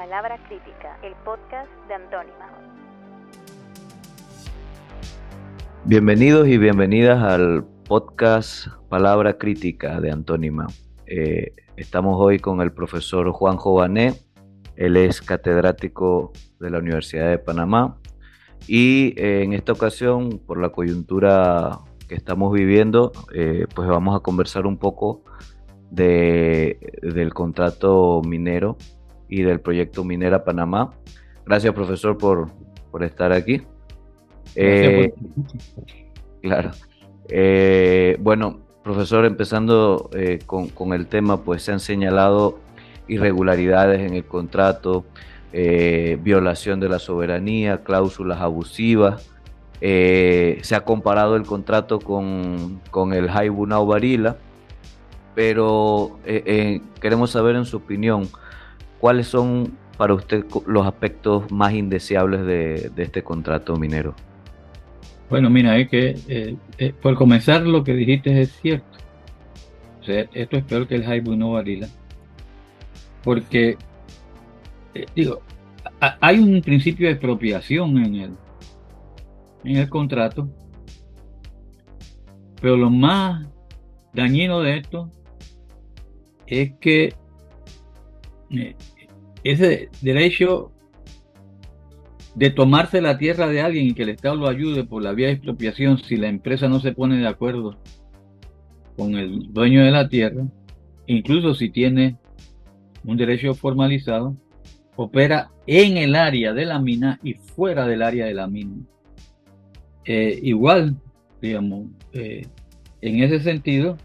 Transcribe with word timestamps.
Palabra 0.00 0.38
Crítica, 0.48 0.98
el 1.02 1.12
podcast 1.26 1.70
de 1.86 1.92
Antónima. 1.92 2.48
Bienvenidos 5.84 6.48
y 6.48 6.56
bienvenidas 6.56 7.22
al 7.22 7.66
podcast 7.86 8.68
Palabra 8.88 9.36
Crítica 9.36 10.00
de 10.00 10.10
Antónima. 10.10 10.68
Eh, 11.06 11.52
estamos 11.76 12.16
hoy 12.18 12.38
con 12.38 12.62
el 12.62 12.72
profesor 12.72 13.30
Juan 13.32 13.58
Jované. 13.58 14.14
Él 14.74 14.96
es 14.96 15.20
catedrático 15.20 16.32
de 16.58 16.70
la 16.70 16.78
Universidad 16.78 17.28
de 17.28 17.36
Panamá 17.36 17.98
y 18.66 19.12
eh, 19.20 19.42
en 19.42 19.52
esta 19.52 19.72
ocasión, 19.72 20.40
por 20.46 20.58
la 20.58 20.70
coyuntura 20.70 21.78
que 22.08 22.14
estamos 22.14 22.54
viviendo, 22.54 23.12
eh, 23.34 23.66
pues 23.74 23.86
vamos 23.86 24.16
a 24.16 24.20
conversar 24.20 24.66
un 24.66 24.78
poco 24.78 25.24
de, 25.90 26.78
del 27.02 27.34
contrato 27.34 28.22
minero 28.24 28.78
y 29.30 29.42
del 29.42 29.60
proyecto 29.60 30.04
Minera 30.04 30.44
Panamá. 30.44 30.90
Gracias, 31.46 31.72
profesor, 31.72 32.18
por, 32.18 32.50
por 32.90 33.04
estar 33.04 33.32
aquí. 33.32 33.62
Eh, 34.56 35.12
claro. 36.42 36.72
Eh, 37.28 38.16
bueno, 38.20 38.60
profesor, 38.82 39.24
empezando 39.24 40.10
eh, 40.12 40.40
con, 40.44 40.68
con, 40.68 40.92
el 40.92 41.06
tema, 41.06 41.42
pues 41.42 41.62
se 41.62 41.72
han 41.72 41.80
señalado 41.80 42.58
irregularidades 43.08 44.00
en 44.00 44.14
el 44.14 44.24
contrato, 44.24 45.04
violación 45.52 46.78
de 46.78 46.88
la 46.88 47.00
soberanía, 47.00 47.78
cláusulas 47.78 48.40
abusivas. 48.40 49.28
se 49.80 50.74
ha 50.76 50.80
comparado 50.84 51.34
el 51.34 51.42
contrato 51.42 51.98
con, 51.98 52.80
con 52.92 53.12
el 53.12 53.28
Haibunau 53.28 53.84
Barila, 53.84 54.36
pero 55.34 56.20
queremos 57.00 57.32
saber 57.32 57.56
en 57.56 57.64
su 57.64 57.78
opinión, 57.78 58.28
¿cuáles 59.00 59.26
son 59.26 59.76
para 59.96 60.14
usted 60.14 60.44
los 60.66 60.86
aspectos 60.86 61.50
más 61.50 61.72
indeseables 61.72 62.46
de, 62.46 62.90
este 62.96 63.22
contrato 63.22 63.76
minero? 63.76 64.14
Bueno, 65.28 65.48
mira, 65.50 65.76
es 65.78 65.88
que 65.88 66.16
eh, 66.28 66.56
eh, 66.78 66.92
por 67.00 67.14
comenzar 67.14 67.62
lo 67.62 67.82
que 67.84 67.94
dijiste 67.94 68.40
es 68.40 68.52
cierto. 68.60 68.98
O 70.00 70.04
sea, 70.04 70.26
esto 70.32 70.56
es 70.56 70.64
peor 70.64 70.86
que 70.86 70.96
el 70.96 71.04
Haibu 71.04 71.36
no 71.36 71.52
Barila. 71.52 71.88
Porque, 73.22 73.76
eh, 74.94 75.06
digo, 75.14 75.40
hay 76.20 76.38
un 76.38 76.60
principio 76.62 77.06
de 77.06 77.12
expropiación 77.12 77.98
en 77.98 78.14
el, 78.14 78.30
en 79.64 79.76
el 79.76 79.88
contrato, 79.88 80.48
pero 82.60 82.76
lo 82.76 82.90
más 82.90 83.46
dañino 84.12 84.60
de 84.60 84.78
esto 84.78 85.10
es 86.46 86.72
que 86.80 87.14
ese 89.44 89.88
derecho 90.00 90.72
de 92.34 92.50
tomarse 92.50 93.00
la 93.00 93.18
tierra 93.18 93.48
de 93.48 93.60
alguien 93.60 93.86
y 93.86 93.94
que 93.94 94.02
el 94.02 94.10
Estado 94.10 94.36
lo 94.36 94.48
ayude 94.48 94.84
por 94.84 95.02
la 95.02 95.12
vía 95.12 95.26
de 95.26 95.34
expropiación 95.34 95.98
si 95.98 96.16
la 96.16 96.28
empresa 96.28 96.68
no 96.68 96.80
se 96.80 96.92
pone 96.92 97.18
de 97.18 97.26
acuerdo 97.26 97.78
con 98.96 99.14
el 99.14 99.52
dueño 99.52 99.84
de 99.84 99.90
la 99.90 100.08
tierra, 100.08 100.46
incluso 101.06 101.54
si 101.54 101.70
tiene 101.70 102.18
un 103.04 103.16
derecho 103.16 103.54
formalizado, 103.54 104.36
opera 104.96 105.50
en 105.66 105.96
el 105.96 106.14
área 106.14 106.52
de 106.52 106.66
la 106.66 106.78
mina 106.78 107.18
y 107.22 107.34
fuera 107.34 107.86
del 107.86 108.02
área 108.02 108.26
de 108.26 108.34
la 108.34 108.46
mina. 108.46 108.76
Eh, 110.04 110.38
igual, 110.42 110.96
digamos, 111.40 111.86
eh, 112.12 112.46
en 113.00 113.22
ese 113.22 113.40
sentido, 113.40 113.96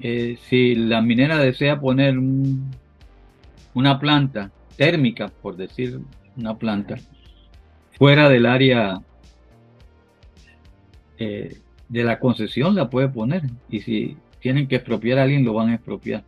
eh, 0.00 0.36
si 0.48 0.74
la 0.74 1.00
minera 1.00 1.38
desea 1.38 1.80
poner 1.80 2.18
una 3.74 3.98
planta 3.98 4.50
térmica, 4.76 5.28
por 5.42 5.56
decir 5.56 6.00
una 6.36 6.56
planta, 6.56 6.96
fuera 7.92 8.28
del 8.28 8.46
área 8.46 9.00
eh, 11.18 11.58
de 11.88 12.04
la 12.04 12.18
concesión, 12.18 12.74
la 12.74 12.90
puede 12.90 13.08
poner. 13.08 13.42
Y 13.68 13.80
si 13.80 14.16
tienen 14.40 14.68
que 14.68 14.76
expropiar 14.76 15.18
a 15.18 15.24
alguien, 15.24 15.44
lo 15.44 15.54
van 15.54 15.70
a 15.70 15.74
expropiar. 15.74 16.24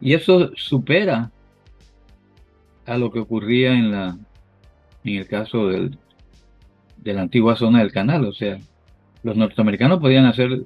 Y 0.00 0.14
eso 0.14 0.50
supera 0.56 1.30
a 2.86 2.98
lo 2.98 3.10
que 3.10 3.20
ocurría 3.20 3.72
en 3.72 3.92
la 3.92 4.18
en 5.04 5.16
el 5.16 5.26
caso 5.26 5.68
del, 5.68 5.98
de 6.98 7.12
la 7.12 7.22
antigua 7.22 7.56
zona 7.56 7.80
del 7.80 7.92
canal. 7.92 8.24
O 8.24 8.32
sea, 8.32 8.58
los 9.22 9.36
norteamericanos 9.36 10.00
podían 10.00 10.26
hacer 10.26 10.64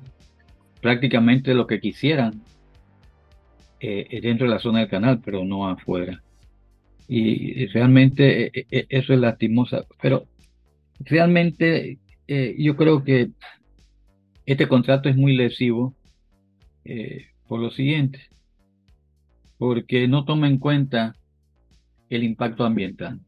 prácticamente 0.81 1.55
lo 1.55 1.67
que 1.67 1.81
quisieran 1.81 2.43
eh, 3.81 4.21
dentro 4.23 4.47
de 4.47 4.55
la 4.55 4.59
zona 4.59 4.81
del 4.81 4.89
canal, 4.89 5.21
pero 5.25 5.45
no 5.45 5.69
afuera 5.69 6.23
y 7.09 7.67
realmente 7.67 8.47
eh, 8.59 8.67
eh, 8.71 8.87
eso 8.89 9.13
es 9.13 9.21
lastimosa. 9.21 9.85
Pero 10.01 10.27
realmente 11.01 11.99
eh, 12.27 12.57
yo 12.59 12.77
creo 12.77 13.05
que 13.05 13.31
este 14.45 14.69
contrato 14.69 15.09
es 15.09 15.17
muy 15.17 15.37
lesivo 15.37 15.95
por 17.49 17.59
lo 17.59 17.73
siguiente, 17.73 18.21
porque 19.59 20.07
no 20.07 20.25
toma 20.25 20.47
en 20.47 20.59
cuenta 20.59 21.17
el 22.11 22.23
impacto 22.23 22.65
ambiental. 22.65 23.19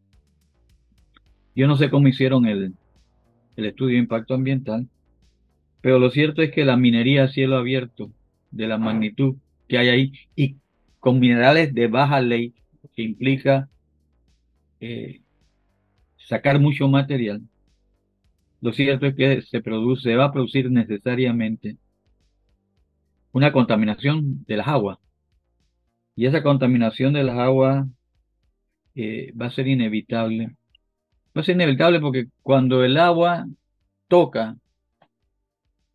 Yo 1.56 1.66
no 1.66 1.76
sé 1.76 1.91
cómo 1.91 2.06
hicieron 2.06 2.47
el, 2.47 2.75
el 3.56 3.65
estudio 3.65 3.94
de 3.94 4.03
impacto 4.03 4.34
ambiental, 4.34 4.86
pero 5.80 5.98
lo 5.98 6.10
cierto 6.10 6.41
es 6.41 6.53
que 6.53 6.65
la 6.65 6.76
minería 6.76 7.25
a 7.25 7.28
cielo 7.28 7.56
abierto 7.56 8.12
de 8.53 8.69
la 8.69 8.78
magnitud 8.78 9.34
que 9.69 9.79
hay 9.79 9.89
ahí 9.89 10.12
y 10.34 10.56
con 10.99 11.21
minerales 11.21 11.73
de 11.75 11.87
baja 11.87 12.21
ley 12.21 12.55
que 12.95 13.03
implica 13.03 13.69
eh, 14.81 15.21
sacar 16.17 16.59
mucho 16.59 16.89
material, 16.89 17.43
lo 18.61 18.73
cierto 18.73 19.07
es 19.07 19.15
que 19.15 19.43
se 19.43 19.61
produce, 19.61 20.17
va 20.17 20.27
a 20.27 20.33
producir 20.33 20.71
necesariamente 20.71 21.77
una 23.33 23.53
contaminación 23.53 24.45
de 24.47 24.57
las 24.57 24.69
aguas. 24.69 24.99
Y 26.17 26.27
esa 26.27 26.43
contaminación 26.43 27.12
de 27.12 27.23
las 27.23 27.39
aguas 27.39 27.87
eh, 28.97 29.33
va 29.41 29.47
a 29.47 29.51
ser 29.51 29.69
inevitable. 29.69 30.57
Va 31.37 31.43
a 31.43 31.45
ser 31.45 31.55
inevitable 31.55 32.01
porque 32.01 32.27
cuando 32.43 32.84
el 32.84 32.97
agua 32.97 33.47
toca 34.09 34.57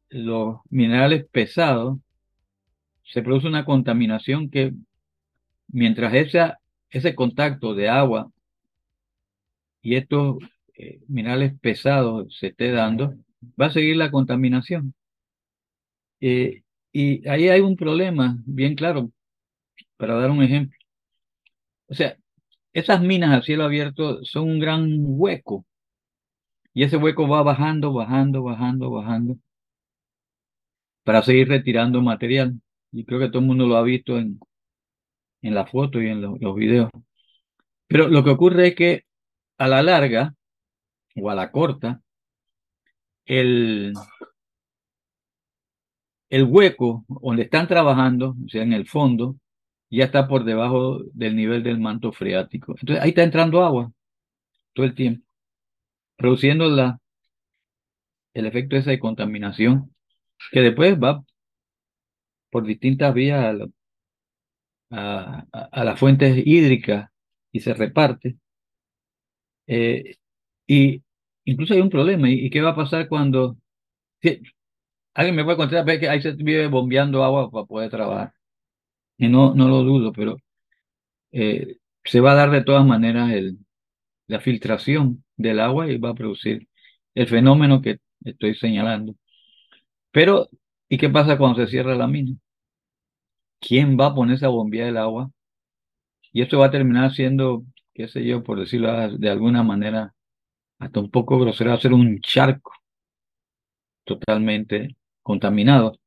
los 0.10 0.60
minerales 0.70 1.26
pesados, 1.32 2.00
se 3.04 3.22
produce 3.22 3.48
una 3.48 3.66
contaminación 3.66 4.50
que 4.50 4.74
mientras 5.68 6.14
esa, 6.14 6.60
ese 6.90 7.16
contacto 7.16 7.74
de 7.76 7.90
agua 7.90 8.32
y 9.82 9.96
estos 9.96 10.38
eh, 10.76 11.00
minerales 11.08 11.54
pesados 11.60 12.36
se 12.40 12.48
esté 12.48 12.72
dando, 12.72 13.16
va 13.60 13.68
a 13.68 13.72
seguir 13.72 13.98
la 13.98 14.12
contaminación. 14.12 14.94
Eh, 16.22 16.64
y 16.92 17.28
ahí 17.28 17.50
hay 17.50 17.62
un 17.62 17.76
problema 17.76 18.38
bien 18.46 18.76
claro, 18.76 19.12
para 19.98 20.16
dar 20.16 20.32
un 20.32 20.44
ejemplo. 20.44 20.78
O 21.88 21.94
sea, 21.96 22.18
esas 22.74 23.02
minas 23.02 23.32
a 23.32 23.42
cielo 23.44 23.64
abierto 23.66 24.24
son 24.26 24.50
un 24.50 24.60
gran 24.60 24.88
hueco. 25.00 25.66
Y 26.74 26.84
ese 26.84 26.98
hueco 26.98 27.28
va 27.28 27.42
bajando, 27.44 27.94
bajando, 27.94 28.44
bajando, 28.44 28.92
bajando, 28.92 29.38
para 31.04 31.22
seguir 31.22 31.48
retirando 31.48 32.02
material. 32.02 32.60
Y 32.94 33.06
creo 33.06 33.20
que 33.20 33.28
todo 33.28 33.40
el 33.40 33.48
mundo 33.48 33.68
lo 33.68 33.76
ha 33.76 33.84
visto 33.84 34.18
en, 34.18 34.40
en 35.42 35.56
la 35.56 35.66
foto 35.66 36.02
y 36.02 36.08
en 36.08 36.22
los 36.22 36.56
videos. 36.56 36.90
Pero 37.88 38.08
lo 38.08 38.24
que 38.24 38.30
ocurre 38.30 38.70
es 38.70 38.76
que 38.76 39.04
a 39.58 39.68
la 39.68 39.84
larga 39.84 40.34
o 41.16 41.30
a 41.30 41.36
la 41.36 41.52
corta, 41.52 42.02
el, 43.26 43.94
el 46.30 46.44
hueco 46.44 47.06
donde 47.08 47.44
están 47.44 47.68
trabajando, 47.68 48.36
o 48.46 48.50
sea, 48.50 48.64
en 48.64 48.74
el 48.74 48.88
fondo, 48.88 49.38
ya 49.90 50.06
está 50.06 50.28
por 50.28 50.44
debajo 50.44 51.00
del 51.14 51.36
nivel 51.36 51.64
del 51.64 51.80
manto 51.80 52.12
freático. 52.12 52.76
Entonces 52.80 53.04
ahí 53.04 53.10
está 53.10 53.24
entrando 53.24 53.64
agua 53.64 53.92
todo 54.74 54.86
el 54.86 54.96
tiempo, 54.96 55.26
produciendo 56.18 56.68
la, 56.70 57.00
el 58.34 58.46
efecto 58.46 58.76
esa 58.76 58.92
de 58.92 59.00
contaminación, 59.00 59.94
que 60.52 60.62
después 60.62 60.98
va 61.00 61.24
por 62.54 62.66
distintas 62.66 63.14
vías 63.14 63.58
a, 64.92 65.46
a 65.52 65.84
las 65.84 66.00
fuentes 66.00 66.38
hídricas 66.46 67.10
y 67.52 67.60
se 67.62 67.74
reparte. 67.74 68.38
Eh, 69.68 70.16
y 70.68 71.04
incluso 71.46 71.74
hay 71.74 71.82
un 71.82 71.90
problema. 71.90 72.30
¿Y, 72.30 72.50
qué 72.50 72.62
va 72.62 72.72
a 72.72 72.76
pasar 72.76 73.08
cuando... 73.08 73.58
alguien 75.14 75.36
me 75.36 75.44
puede 75.44 75.58
contar, 75.58 75.86
que 76.00 76.10
ahí 76.10 76.22
se 76.22 76.34
vive 76.34 76.68
bombeando 76.68 77.24
agua 77.24 77.50
para 77.52 77.66
poder 77.66 77.90
trabajar. 77.90 78.34
Y 79.18 79.28
no, 79.30 79.54
no 79.56 79.68
lo 79.70 79.84
dudo, 79.84 80.12
pero 80.14 80.38
eh, 81.32 81.78
se 82.04 82.20
va 82.22 82.34
a 82.34 82.36
dar 82.36 82.52
de 82.52 82.64
todas 82.64 82.86
maneras 82.86 83.32
el, 83.32 83.58
la 84.28 84.40
filtración 84.42 85.24
del 85.38 85.60
agua 85.60 85.90
y 85.92 85.98
va 85.98 86.12
a 86.12 86.16
producir 86.16 86.68
el 87.16 87.28
fenómeno 87.28 87.82
que 87.82 88.00
estoy 88.26 88.56
señalando. 88.56 89.16
Pero, 90.12 90.50
¿y 90.94 90.98
qué 90.98 91.10
pasa 91.10 91.40
cuando 91.40 91.60
se 91.60 91.72
cierra 91.72 91.96
la 91.96 92.08
mina? 92.08 92.38
¿Quién 93.60 93.98
va 94.00 94.08
a 94.08 94.16
ponerse 94.16 94.46
a 94.46 94.50
bombear 94.50 94.90
el 94.90 94.98
agua? 94.98 95.32
Y 96.32 96.44
esto 96.44 96.60
va 96.60 96.68
a 96.68 96.72
terminar 96.72 97.12
siendo 97.12 97.64
qué 97.94 98.08
sé 98.08 98.24
yo, 98.26 98.44
por 98.44 98.60
decirlo 98.60 98.92
de 99.18 99.30
alguna 99.30 99.64
manera, 99.64 100.14
hasta 100.80 101.00
un 101.00 101.10
poco 101.12 101.40
grosero, 101.40 101.74
hacer 101.74 101.94
un 101.94 102.20
charco 102.22 102.74
totalmente 104.06 104.96
contaminado. 105.24 105.98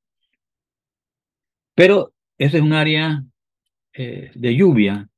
Pero 1.75 2.13
ese 2.39 2.59
es 2.59 2.63
un 2.63 2.73
área 2.73 3.25
eh, 3.95 4.31
de 4.35 4.57
lluvia. 4.57 5.09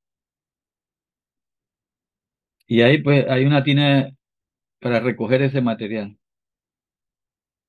Y 2.66 2.82
ahí 2.82 3.02
pues 3.02 3.26
hay 3.28 3.44
una 3.44 3.62
tina 3.64 4.10
para 4.80 5.00
recoger 5.00 5.42
ese 5.42 5.60
material. 5.60 6.18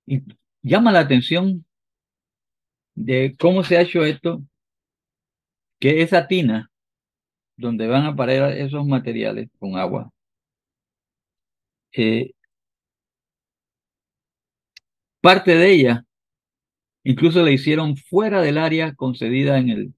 Y 0.06 0.24
llama 0.62 0.92
la 0.92 1.00
atención 1.02 1.66
de 3.00 3.36
cómo 3.40 3.64
se 3.64 3.78
ha 3.78 3.82
hecho 3.82 4.04
esto, 4.04 4.44
que 5.80 6.02
esa 6.02 6.28
tina 6.28 6.70
donde 7.58 7.88
van 7.88 8.06
a 8.06 8.16
parar 8.16 8.52
esos 8.54 8.86
materiales 8.88 9.50
con 9.60 9.78
agua, 9.78 10.12
eh, 11.94 12.32
parte 15.22 15.56
de 15.56 15.72
ella 15.72 16.06
incluso 17.04 17.44
la 17.44 17.52
hicieron 17.52 17.96
fuera 17.98 18.42
del 18.42 18.58
área 18.58 18.94
concedida 18.96 19.58
en 19.58 19.70
el 19.70 19.94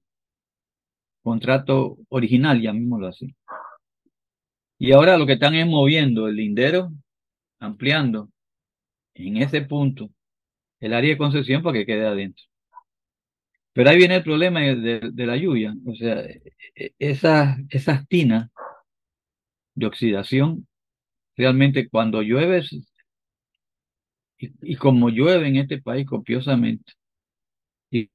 contrato 1.22 1.98
original, 2.08 2.60
llamémoslo 2.60 3.08
así. 3.08 3.34
Y 4.78 4.92
ahora 4.92 5.18
lo 5.18 5.26
que 5.26 5.34
están 5.34 5.54
es 5.54 5.66
moviendo 5.66 6.28
el 6.28 6.36
lindero, 6.36 6.90
ampliando 7.60 8.30
en 9.14 9.36
ese 9.38 9.62
punto 9.62 10.10
el 10.80 10.94
área 10.94 11.10
de 11.10 11.18
concesión 11.18 11.62
para 11.62 11.78
que 11.78 11.86
quede 11.86 12.06
adentro. 12.06 12.44
Pero 13.72 13.90
ahí 13.90 13.96
viene 13.96 14.16
el 14.16 14.22
problema 14.22 14.60
de, 14.60 15.26
la 15.26 15.36
lluvia. 15.36 15.74
O 15.86 15.94
sea, 15.94 16.20
e, 16.20 16.42
e, 16.76 16.94
esas, 16.98 17.58
esas 17.70 18.06
tinas 18.08 18.50
de 19.74 19.86
oxidación, 19.86 20.66
realmente 21.36 21.88
cuando 21.88 22.22
llueve, 22.22 22.62
y, 24.38 24.76
como 24.76 25.08
llueve 25.10 25.48
en 25.48 25.56
este 25.56 25.80
país 25.80 26.06
copiosamente, 26.06 26.92
y, 27.90 28.10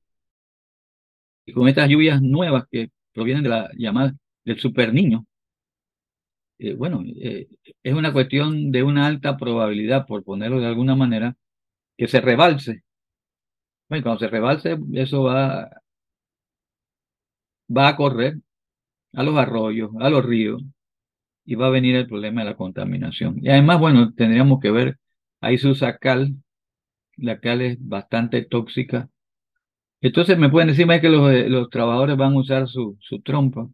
con 1.53 1.67
estas 1.67 1.89
lluvias 1.89 2.21
nuevas 2.21 2.65
que 2.71 2.91
provienen 3.13 3.43
de 3.43 3.49
la 3.49 3.69
llamada 3.77 4.13
del 4.45 4.59
super 4.59 4.93
niño, 4.93 5.25
eh, 6.59 6.73
bueno, 6.73 7.03
eh, 7.05 7.47
es 7.83 7.93
una 7.93 8.11
cuestión 8.13 8.71
de 8.71 8.83
una 8.83 9.05
alta 9.07 9.37
probabilidad, 9.37 10.05
por 10.07 10.23
ponerlo 10.23 10.59
de 10.59 10.67
alguna 10.67 10.95
manera, 10.95 11.35
que 11.97 12.07
se 12.07 12.21
rebalse. 12.21 12.83
Bueno, 13.89 14.03
cuando 14.03 14.19
se 14.19 14.27
rebalse, 14.29 14.77
eso 14.93 15.23
va, 15.23 15.69
va 17.75 17.87
a 17.89 17.95
correr 17.95 18.37
a 19.13 19.23
los 19.23 19.37
arroyos, 19.37 19.91
a 19.99 20.09
los 20.09 20.25
ríos, 20.25 20.63
y 21.45 21.55
va 21.55 21.67
a 21.67 21.71
venir 21.71 21.95
el 21.95 22.07
problema 22.07 22.41
de 22.43 22.51
la 22.51 22.57
contaminación. 22.57 23.39
Y 23.43 23.49
además, 23.49 23.79
bueno, 23.79 24.13
tendríamos 24.15 24.59
que 24.61 24.71
ver, 24.71 24.99
ahí 25.41 25.57
se 25.57 25.69
usa 25.69 25.97
cal, 25.97 26.35
la 27.17 27.39
cal 27.39 27.61
es 27.61 27.77
bastante 27.81 28.43
tóxica. 28.45 29.09
Entonces 30.01 30.37
me 30.37 30.49
pueden 30.49 30.69
decir 30.69 30.87
que 31.01 31.09
los, 31.09 31.31
eh, 31.31 31.49
los 31.49 31.69
trabajadores 31.69 32.17
van 32.17 32.33
a 32.33 32.39
usar 32.39 32.67
su, 32.67 32.97
su 33.01 33.21
trompa 33.21 33.69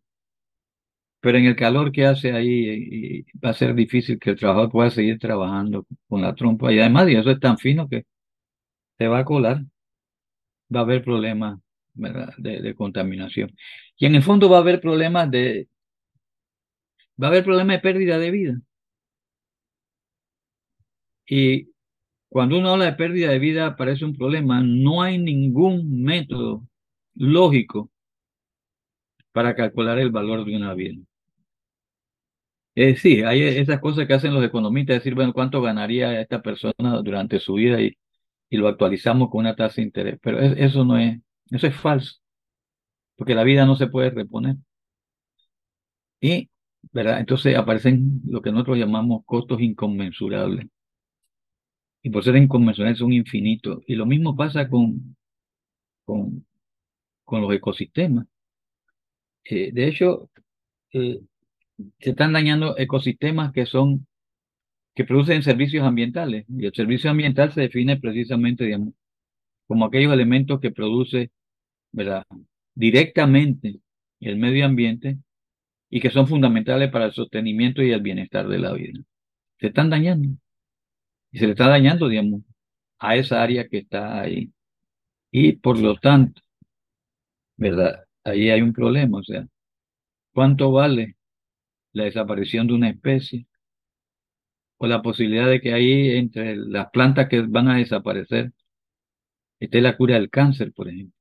pero 1.21 1.37
en 1.37 1.45
el 1.45 1.55
calor 1.55 1.91
que 1.93 2.05
hace 2.05 2.33
ahí 2.33 3.23
va 3.43 3.51
a 3.51 3.53
ser 3.53 3.73
difícil 3.75 4.19
que 4.19 4.31
el 4.31 4.35
trabajador 4.37 4.69
pueda 4.71 4.89
seguir 4.89 5.19
trabajando 5.19 5.85
con 6.09 6.21
la 6.21 6.35
trompa. 6.35 6.71
Y 6.73 6.79
además, 6.79 7.07
y 7.09 7.15
eso 7.15 7.31
es 7.31 7.39
tan 7.39 7.57
fino 7.57 7.87
que 7.87 8.03
se 8.97 9.07
va 9.07 9.19
a 9.19 9.25
colar, 9.25 9.63
va 10.73 10.81
a 10.81 10.83
haber 10.83 11.03
problemas 11.03 11.59
De, 11.95 12.73
contaminación. 12.75 13.51
Y 13.97 14.05
en 14.07 14.15
el 14.15 14.23
fondo 14.23 14.49
va 14.49 14.57
a 14.57 14.61
haber 14.61 14.81
problemas 14.81 15.29
de, 15.31 15.67
va 17.21 17.27
a 17.27 17.29
haber 17.31 17.43
problemas 17.43 17.77
de 17.77 17.81
pérdida 17.81 18.17
de 18.19 18.31
vida. 18.31 18.61
Y 21.27 21.69
cuando 22.29 22.57
uno 22.57 22.71
habla 22.71 22.85
de 22.85 22.93
pérdida 22.93 23.29
de 23.31 23.39
vida 23.39 23.75
parece 23.75 24.05
un 24.05 24.15
problema, 24.15 24.61
no 24.61 25.01
hay 25.03 25.17
ningún 25.19 26.03
método 26.03 26.67
lógico 27.15 27.91
para 29.33 29.55
calcular 29.55 29.99
el 29.99 30.11
valor 30.11 30.45
de 30.45 30.55
una 30.55 30.73
vida. 30.73 30.99
Sí, 32.97 33.21
hay 33.21 33.41
esas 33.43 33.79
cosas 33.79 34.07
que 34.07 34.13
hacen 34.13 34.33
los 34.33 34.43
economistas, 34.43 34.97
decir, 34.97 35.13
bueno, 35.13 35.31
cuánto 35.33 35.61
ganaría 35.61 36.19
esta 36.19 36.41
persona 36.41 37.01
durante 37.03 37.39
su 37.39 37.53
vida 37.53 37.79
y, 37.81 37.95
y 38.53 38.57
lo 38.57 38.67
actualizamos 38.67 39.31
con 39.31 39.39
una 39.39 39.55
tasa 39.55 39.77
de 39.77 39.81
interés. 39.87 40.19
Pero 40.21 40.39
eso 40.39 40.85
no 40.85 40.95
es, 40.99 41.19
eso 41.49 41.65
es 41.65 41.75
falso, 41.75 42.19
porque 43.15 43.33
la 43.33 43.43
vida 43.43 43.65
no 43.65 43.75
se 43.75 43.87
puede 43.87 44.11
reponer. 44.11 44.57
Y, 46.21 46.51
¿verdad? 46.91 47.19
Entonces 47.19 47.55
aparecen 47.57 48.21
lo 48.27 48.43
que 48.43 48.51
nosotros 48.51 48.77
llamamos 48.77 49.23
costos 49.25 49.59
inconmensurables. 49.59 50.67
Y 52.03 52.11
por 52.11 52.23
ser 52.23 52.35
inconmensurables 52.35 52.99
son 52.99 53.11
infinitos. 53.11 53.81
Y 53.87 53.95
lo 53.95 54.05
mismo 54.05 54.35
pasa 54.35 54.69
con, 54.69 55.15
con, 56.05 56.45
con 57.23 57.41
los 57.41 57.51
ecosistemas. 57.53 58.27
Eh, 59.45 59.71
de 59.73 59.87
hecho, 59.87 60.29
eh, 60.91 61.21
se 61.99 62.11
están 62.11 62.33
dañando 62.33 62.77
ecosistemas 62.77 63.51
que 63.51 63.65
son 63.65 64.05
que 64.95 65.05
producen 65.05 65.43
servicios 65.43 65.85
ambientales. 65.85 66.45
Y 66.49 66.65
el 66.65 66.73
servicio 66.73 67.09
ambiental 67.09 67.51
se 67.53 67.61
define 67.61 67.97
precisamente, 67.97 68.65
digamos, 68.65 68.93
como 69.67 69.85
aquellos 69.85 70.13
elementos 70.13 70.59
que 70.59 70.71
produce, 70.71 71.31
¿verdad? 71.91 72.25
directamente 72.75 73.79
el 74.19 74.37
medio 74.37 74.65
ambiente 74.65 75.17
y 75.89 75.99
que 75.99 76.09
son 76.09 76.27
fundamentales 76.27 76.91
para 76.91 77.05
el 77.05 77.13
sostenimiento 77.13 77.83
y 77.83 77.91
el 77.91 78.01
bienestar 78.01 78.47
de 78.47 78.59
la 78.59 78.73
vida. 78.73 78.99
Se 79.59 79.67
están 79.67 79.89
dañando. 79.89 80.29
Y 81.31 81.39
se 81.39 81.45
le 81.45 81.51
está 81.53 81.67
dañando, 81.67 82.07
digamos, 82.07 82.41
a 82.99 83.15
esa 83.15 83.41
área 83.43 83.67
que 83.67 83.79
está 83.79 84.21
ahí. 84.21 84.51
Y 85.31 85.53
por 85.53 85.79
lo 85.79 85.95
tanto, 85.95 86.41
¿verdad? 87.57 88.05
Ahí 88.23 88.49
hay 88.49 88.61
un 88.61 88.73
problema, 88.73 89.19
o 89.19 89.23
sea, 89.23 89.47
¿cuánto 90.33 90.71
vale 90.71 91.15
la 91.93 92.05
desaparición 92.05 92.67
de 92.67 92.73
una 92.73 92.89
especie, 92.89 93.45
o 94.83 94.87
la 94.87 95.01
posibilidad 95.01 95.47
de 95.49 95.61
que 95.61 95.73
ahí 95.73 96.11
entre 96.17 96.55
las 96.57 96.89
plantas 96.91 97.29
que 97.29 97.41
van 97.41 97.69
a 97.69 97.77
desaparecer 97.77 98.51
esté 99.59 99.81
la 99.81 99.95
cura 99.97 100.15
del 100.15 100.29
cáncer, 100.29 100.73
por 100.73 100.89
ejemplo. 100.89 101.15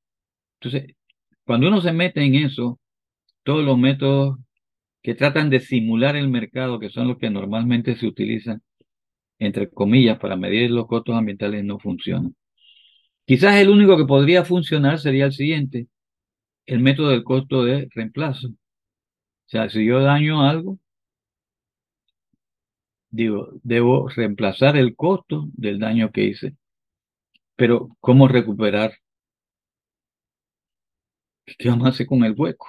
Entonces, 0.61 0.97
cuando 1.45 1.69
uno 1.69 1.81
se 1.81 1.93
mete 1.93 2.25
en 2.25 2.35
eso, 2.37 2.81
todos 3.45 3.65
los 3.65 3.79
métodos 3.79 4.39
que 5.03 5.15
tratan 5.15 5.51
de 5.51 5.61
simular 5.61 6.17
el 6.17 6.29
mercado, 6.29 6.79
que 6.81 6.91
son 6.91 7.09
los 7.09 7.19
que 7.19 7.31
normalmente 7.31 7.97
se 7.97 8.07
utilizan, 8.07 8.63
entre 9.39 9.71
comillas, 9.71 10.19
para 10.19 10.37
medir 10.37 10.71
los 10.71 10.87
costos 10.87 11.17
ambientales, 11.17 11.65
no 11.65 11.79
funcionan. 11.79 12.35
Quizás 13.27 13.57
el 13.57 13.71
único 13.71 13.97
que 13.97 14.07
podría 14.07 14.45
funcionar 14.45 14.99
sería 14.99 15.27
el 15.27 15.33
siguiente, 15.33 15.89
el 16.67 16.81
método 16.81 17.11
del 17.11 17.25
costo 17.25 17.65
de 17.65 17.89
reemplazo 17.95 18.51
sea, 19.53 19.69
si 19.69 19.85
yo 19.85 20.01
daño 20.01 20.43
algo, 20.43 20.79
digo, 23.13 23.51
debo 23.63 24.09
reemplazar 24.09 24.77
el 24.77 24.97
costo 24.97 25.47
del 25.53 25.79
daño 25.79 26.11
que 26.11 26.25
hice. 26.25 26.57
Pero, 27.57 27.97
¿cómo 28.01 28.27
recuperar? 28.27 28.95
¿Qué 31.59 31.69
vamos 31.69 31.87
a 31.87 31.91
hacer 31.91 32.07
con 32.07 32.25
el 32.25 32.35
hueco? 32.37 32.67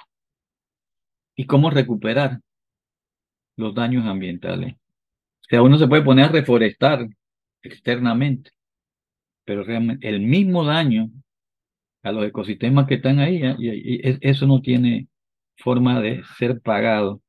¿Y 1.36 1.46
cómo 1.46 1.70
recuperar 1.70 2.40
los 3.56 3.74
daños 3.74 4.06
ambientales? 4.06 4.74
O 4.74 5.48
sea, 5.48 5.62
uno 5.62 5.78
se 5.78 5.88
puede 5.88 6.02
poner 6.02 6.26
a 6.26 6.32
reforestar 6.32 7.08
externamente, 7.62 8.50
pero 9.44 9.64
realmente 9.64 10.08
el 10.08 10.20
mismo 10.20 10.64
daño 10.64 11.10
a 12.02 12.12
los 12.12 12.26
ecosistemas 12.26 12.86
que 12.86 12.96
están 12.96 13.18
ahí, 13.18 13.42
y 13.58 14.00
eso 14.28 14.46
no 14.46 14.60
tiene 14.60 15.08
forma 15.56 16.00
de 16.00 16.22
ser 16.38 16.60
pagado. 16.60 17.23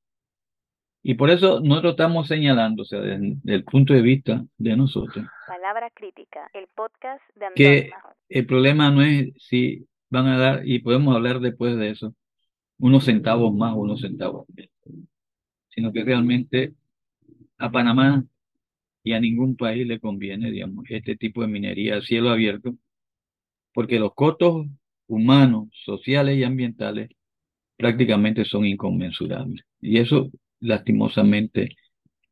Y 1.07 1.13
por 1.13 1.29
eso 1.29 1.59
nosotros 1.59 1.91
estamos 1.91 2.27
señalando, 2.27 2.81
o 2.81 2.85
sea, 2.85 2.99
desde, 2.99 3.37
el 3.45 3.63
punto 3.63 3.93
de 3.93 4.01
vista 4.01 4.43
de 4.57 4.75
nosotros, 4.75 5.23
Palabra 5.45 5.91
crítica, 5.91 6.49
el 6.51 6.65
podcast 6.75 7.21
de 7.35 7.45
que 7.55 7.91
el 8.27 8.47
problema 8.47 8.89
no 8.89 9.03
es 9.03 9.31
si 9.37 9.85
van 10.09 10.25
a 10.25 10.39
dar, 10.39 10.67
y 10.67 10.79
podemos 10.79 11.15
hablar 11.15 11.41
después 11.41 11.77
de 11.77 11.91
eso, 11.91 12.15
unos 12.79 13.05
centavos 13.05 13.53
más 13.53 13.73
o 13.73 13.81
unos 13.81 14.01
centavos 14.01 14.47
menos, 14.49 15.07
sino 15.69 15.93
que 15.93 16.03
realmente 16.03 16.73
a 17.59 17.71
Panamá 17.71 18.23
y 19.03 19.13
a 19.13 19.19
ningún 19.19 19.55
país 19.55 19.85
le 19.85 19.99
conviene, 19.99 20.49
digamos, 20.49 20.85
este 20.89 21.15
tipo 21.15 21.41
de 21.41 21.49
minería 21.49 21.97
a 21.97 22.01
cielo 22.01 22.31
abierto, 22.31 22.73
porque 23.75 23.99
los 23.99 24.15
costos 24.15 24.65
humanos, 25.05 25.67
sociales 25.71 26.35
y 26.35 26.43
ambientales 26.43 27.09
prácticamente 27.77 28.43
son 28.43 28.65
inconmensurables. 28.65 29.63
Y 29.79 29.99
eso, 29.99 30.31
lastimosamente, 30.59 31.75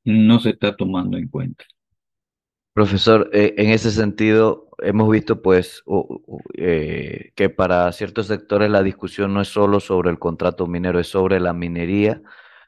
no 0.04 0.40
se 0.40 0.52
está 0.52 0.76
tomando 0.76 1.18
en 1.18 1.28
cuenta. 1.28 1.66
Profesor, 2.74 3.30
eh, 3.34 3.54
en 3.58 3.70
ese 3.70 3.92
sentido, 3.92 4.70
hemos 4.80 5.10
visto 5.10 5.42
pues 5.44 5.84
eh, 6.56 7.32
que 7.36 7.50
para 7.50 7.92
ciertos 7.92 8.28
sectores 8.28 8.70
la 8.72 8.82
discusión 8.82 9.34
no 9.34 9.42
es 9.42 9.48
solo 9.48 9.80
sobre 9.80 10.10
el 10.10 10.18
contrato 10.18 10.66
minero, 10.66 11.00
es 11.00 11.08
sobre 11.08 11.40
la 11.40 11.54
minería, 11.54 12.22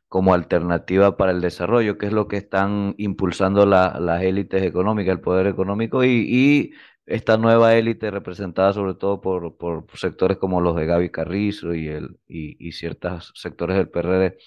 como 0.07 0.33
alternativa 0.33 1.17
para 1.17 1.31
el 1.31 1.41
desarrollo, 1.41 1.97
que 1.97 2.05
es 2.05 2.13
lo 2.13 2.27
que 2.27 2.37
están 2.37 2.95
impulsando 2.97 3.65
las 3.65 4.21
élites 4.21 4.63
económicas, 4.63 5.13
el 5.13 5.21
poder 5.21 5.47
económico 5.47 6.03
y, 6.05 6.73
esta 7.05 7.37
nueva 7.37 7.75
élite 7.75 8.09
representada 8.09 8.73
sobre 8.73 8.95
todo 8.95 9.21
por, 9.21 9.85
sectores 9.95 10.37
como 10.37 10.59
los 10.61 10.75
de 10.75 10.85
Gaby 10.87 11.11
Carrizo 11.11 11.73
y, 11.75 11.87
el, 11.87 12.17
y, 12.27 12.71
ciertos 12.71 13.31
sectores 13.35 13.77
del 13.77 13.89
PRD. 13.89 14.37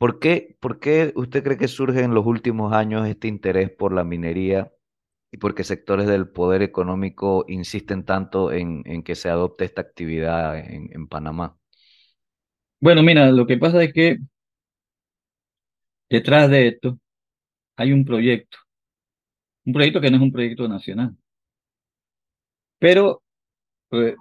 ¿Por 0.00 0.18
qué, 0.18 0.56
¿Por 0.60 0.80
qué 0.80 1.12
usted 1.14 1.44
cree 1.44 1.58
que 1.58 1.68
surge 1.68 2.00
en 2.02 2.14
los 2.14 2.24
últimos 2.24 2.72
años 2.72 3.06
este 3.06 3.28
interés 3.28 3.70
por 3.70 3.92
la 3.92 4.02
minería 4.02 4.72
y 5.30 5.36
por 5.36 5.54
qué 5.54 5.62
sectores 5.62 6.06
del 6.06 6.26
poder 6.26 6.62
económico 6.62 7.44
insisten 7.48 8.06
tanto 8.06 8.50
en, 8.50 8.82
en 8.86 9.02
que 9.02 9.14
se 9.14 9.28
adopte 9.28 9.66
esta 9.66 9.82
actividad 9.82 10.56
en, 10.56 11.06
Panamá? 11.06 11.58
Bueno, 12.80 13.02
mira, 13.02 13.30
lo 13.30 13.46
que 13.46 13.58
pasa 13.58 13.84
es 13.84 13.92
que 13.92 14.16
detrás 16.08 16.48
de 16.48 16.68
esto 16.68 16.98
hay 17.76 17.92
un 17.92 18.06
proyecto, 18.06 18.56
un 19.66 19.74
proyecto 19.74 20.00
que 20.00 20.10
no 20.10 20.16
es 20.16 20.22
un 20.22 20.32
proyecto 20.32 20.66
nacional, 20.66 21.14
pero 22.78 23.22
pues, 23.90 24.14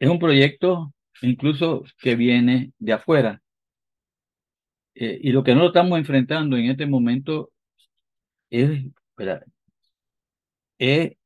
es 0.00 0.08
un 0.08 0.18
proyecto 0.18 0.92
incluso 1.22 1.84
que 1.98 2.16
viene 2.16 2.72
de 2.80 2.92
afuera. 2.94 3.40
Eh, 4.94 5.18
y 5.22 5.32
lo 5.32 5.42
que 5.44 5.54
no 5.54 5.66
estamos 5.66 5.98
enfrentando 5.98 6.56
en 6.56 6.66
este 6.70 6.86
momento 6.86 7.50
es, 8.50 8.84
es 10.78 11.16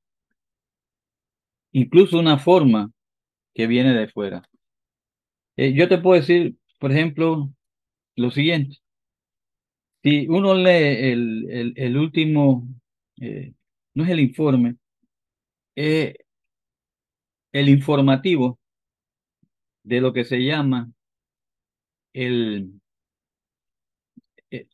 incluso 1.72 2.18
una 2.18 2.38
forma 2.38 2.90
que 3.54 3.66
viene 3.66 3.94
de 3.94 4.08
fuera. 4.08 4.42
Eh, 5.56 5.74
yo 5.74 5.88
te 5.88 5.98
puedo 5.98 6.20
decir, 6.20 6.56
por 6.78 6.92
ejemplo, 6.92 7.52
lo 8.16 8.30
siguiente. 8.30 8.78
Si 10.02 10.26
uno 10.28 10.54
lee 10.54 11.10
el, 11.12 11.74
el, 11.76 11.96
último, 11.96 12.68
eh, 13.20 13.52
no 13.94 14.04
es 14.04 14.10
el 14.10 14.20
informe, 14.20 14.76
es 15.74 16.14
el 17.52 17.68
informativo 17.68 18.58
de 19.82 20.00
lo 20.00 20.12
que 20.12 20.24
se 20.24 20.38
llama 20.38 20.90
el, 22.12 22.80
eh, 24.50 24.68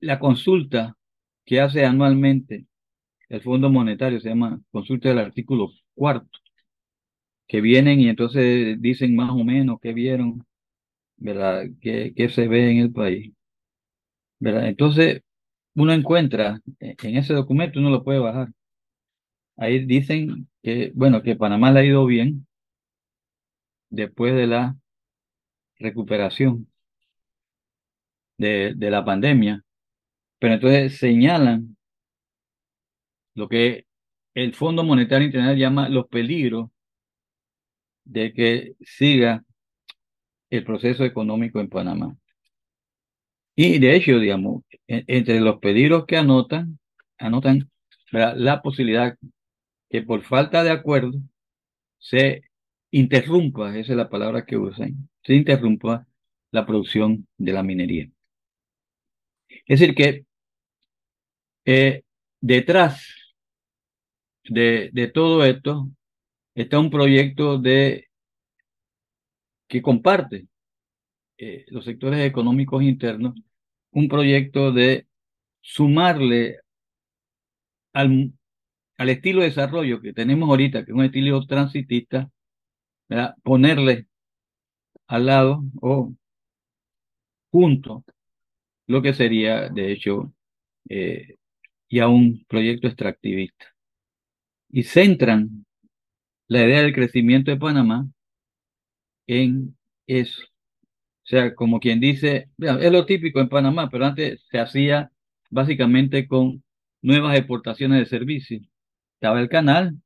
la 0.00 0.18
consulta 0.18 0.96
que 1.44 1.60
hace 1.60 1.84
anualmente 1.84 2.66
el 3.28 3.42
Fondo 3.42 3.70
Monetario, 3.70 4.20
se 4.20 4.30
llama 4.30 4.60
consulta 4.70 5.08
del 5.10 5.18
artículo 5.20 5.70
cuarto 5.94 6.38
que 7.46 7.60
vienen 7.60 8.00
y 8.00 8.08
entonces 8.08 8.80
dicen 8.80 9.14
más 9.16 9.30
o 9.30 9.44
menos 9.44 9.78
qué 9.80 9.92
vieron, 9.92 10.44
¿verdad? 11.18 11.66
¿Qué, 11.82 12.14
qué 12.16 12.28
se 12.30 12.48
ve 12.48 12.70
en 12.72 12.78
el 12.78 12.92
país? 12.92 13.32
¿Verdad? 14.38 14.66
Entonces, 14.68 15.22
uno 15.74 15.92
encuentra 15.92 16.60
e, 16.80 16.96
en 17.02 17.16
ese 17.16 17.34
documento, 17.34 17.78
uno 17.80 17.90
lo 17.90 18.04
puede 18.04 18.18
bajar. 18.20 18.48
Ahí 19.56 19.84
dicen 19.84 20.48
que, 20.62 20.92
bueno, 20.94 21.22
que 21.22 21.36
Panamá 21.36 21.70
le 21.72 21.80
ha 21.80 21.84
ido 21.84 22.06
bien 22.06 22.46
después 23.90 24.34
de 24.34 24.46
la 24.46 24.76
recuperación 25.78 26.66
de, 28.38 28.74
de 28.76 28.90
la 28.90 29.04
pandemia, 29.04 29.62
pero 30.38 30.54
entonces 30.54 30.98
señalan 30.98 31.76
lo 33.34 33.48
que 33.48 33.86
el 34.34 34.54
Fondo 34.54 34.84
Monetario 34.84 35.26
Internacional 35.26 35.58
llama 35.58 35.88
los 35.88 36.08
peligros 36.08 36.70
de 38.04 38.32
que 38.32 38.74
siga 38.80 39.44
el 40.50 40.64
proceso 40.64 41.04
económico 41.04 41.60
en 41.60 41.68
Panamá. 41.68 42.16
Y 43.54 43.78
de 43.78 43.96
hecho, 43.96 44.18
digamos, 44.18 44.62
entre 44.86 45.40
los 45.40 45.58
pedidos 45.58 46.04
que 46.06 46.16
anotan, 46.18 46.78
anotan 47.18 47.70
la 48.12 48.62
posibilidad 48.62 49.16
que 49.88 50.02
por 50.02 50.22
falta 50.22 50.62
de 50.62 50.70
acuerdo 50.70 51.18
se 51.98 52.42
interrumpa, 52.90 53.76
esa 53.76 53.92
es 53.92 53.96
la 53.96 54.10
palabra 54.10 54.44
que 54.44 54.56
usan, 54.56 55.08
se 55.24 55.34
interrumpa 55.34 56.06
la 56.50 56.66
producción 56.66 57.26
de 57.38 57.52
la 57.52 57.62
minería. 57.62 58.10
Es 59.66 59.80
decir, 59.80 59.94
que 59.94 60.25
eh, 61.66 62.02
detrás 62.40 63.04
de, 64.44 65.10
todo 65.12 65.44
esto 65.44 65.90
está 66.54 66.78
un 66.78 66.90
proyecto 66.90 67.58
de 67.58 68.08
que 69.68 69.82
comparte 69.82 70.46
eh, 71.38 71.64
los 71.68 71.84
sectores 71.84 72.20
económicos 72.24 72.82
internos, 72.82 73.34
un 73.90 74.08
proyecto 74.08 74.72
de 74.72 75.06
sumarle 75.60 76.60
al, 77.92 78.32
al 78.98 79.08
estilo 79.08 79.40
de 79.40 79.48
desarrollo 79.48 80.00
que 80.00 80.12
tenemos 80.12 80.48
ahorita, 80.48 80.84
que 80.84 80.92
es 80.92 80.96
un 80.96 81.04
estilo 81.04 81.44
transitista, 81.46 82.30
ponerle 83.42 84.06
al 85.06 85.26
lado 85.26 85.64
o 85.80 86.12
junto 87.50 88.04
lo 88.86 89.02
que 89.02 89.14
sería, 89.14 89.68
de 89.68 89.92
hecho, 89.92 90.32
eh, 90.88 91.36
ya 91.90 92.08
un 92.08 92.44
proyecto 92.48 92.86
extractivista. 92.88 93.66
Y 94.70 94.82
centran 94.84 95.64
la 96.48 96.64
idea 96.64 96.82
del 96.82 96.94
crecimiento 96.94 97.50
de 97.50 97.56
Panamá 97.56 98.06
en 99.26 99.76
eso. 100.06 100.42
O 101.24 101.28
sea, 101.28 101.54
como 101.54 101.80
quien 101.80 102.00
dice, 102.00 102.50
es 102.58 102.92
lo 102.92 103.04
típico 103.06 103.40
en 103.40 103.48
Panamá, 103.48 103.90
pero 103.90 104.06
antes 104.06 104.44
se 104.50 104.58
hacía 104.58 105.10
básicamente 105.50 106.28
con 106.28 106.62
nuevas 107.02 107.36
exportaciones 107.36 107.98
de 108.00 108.06
servicios. 108.06 108.62
Estaba 109.14 109.40
el 109.40 109.48
canal, 109.48 109.96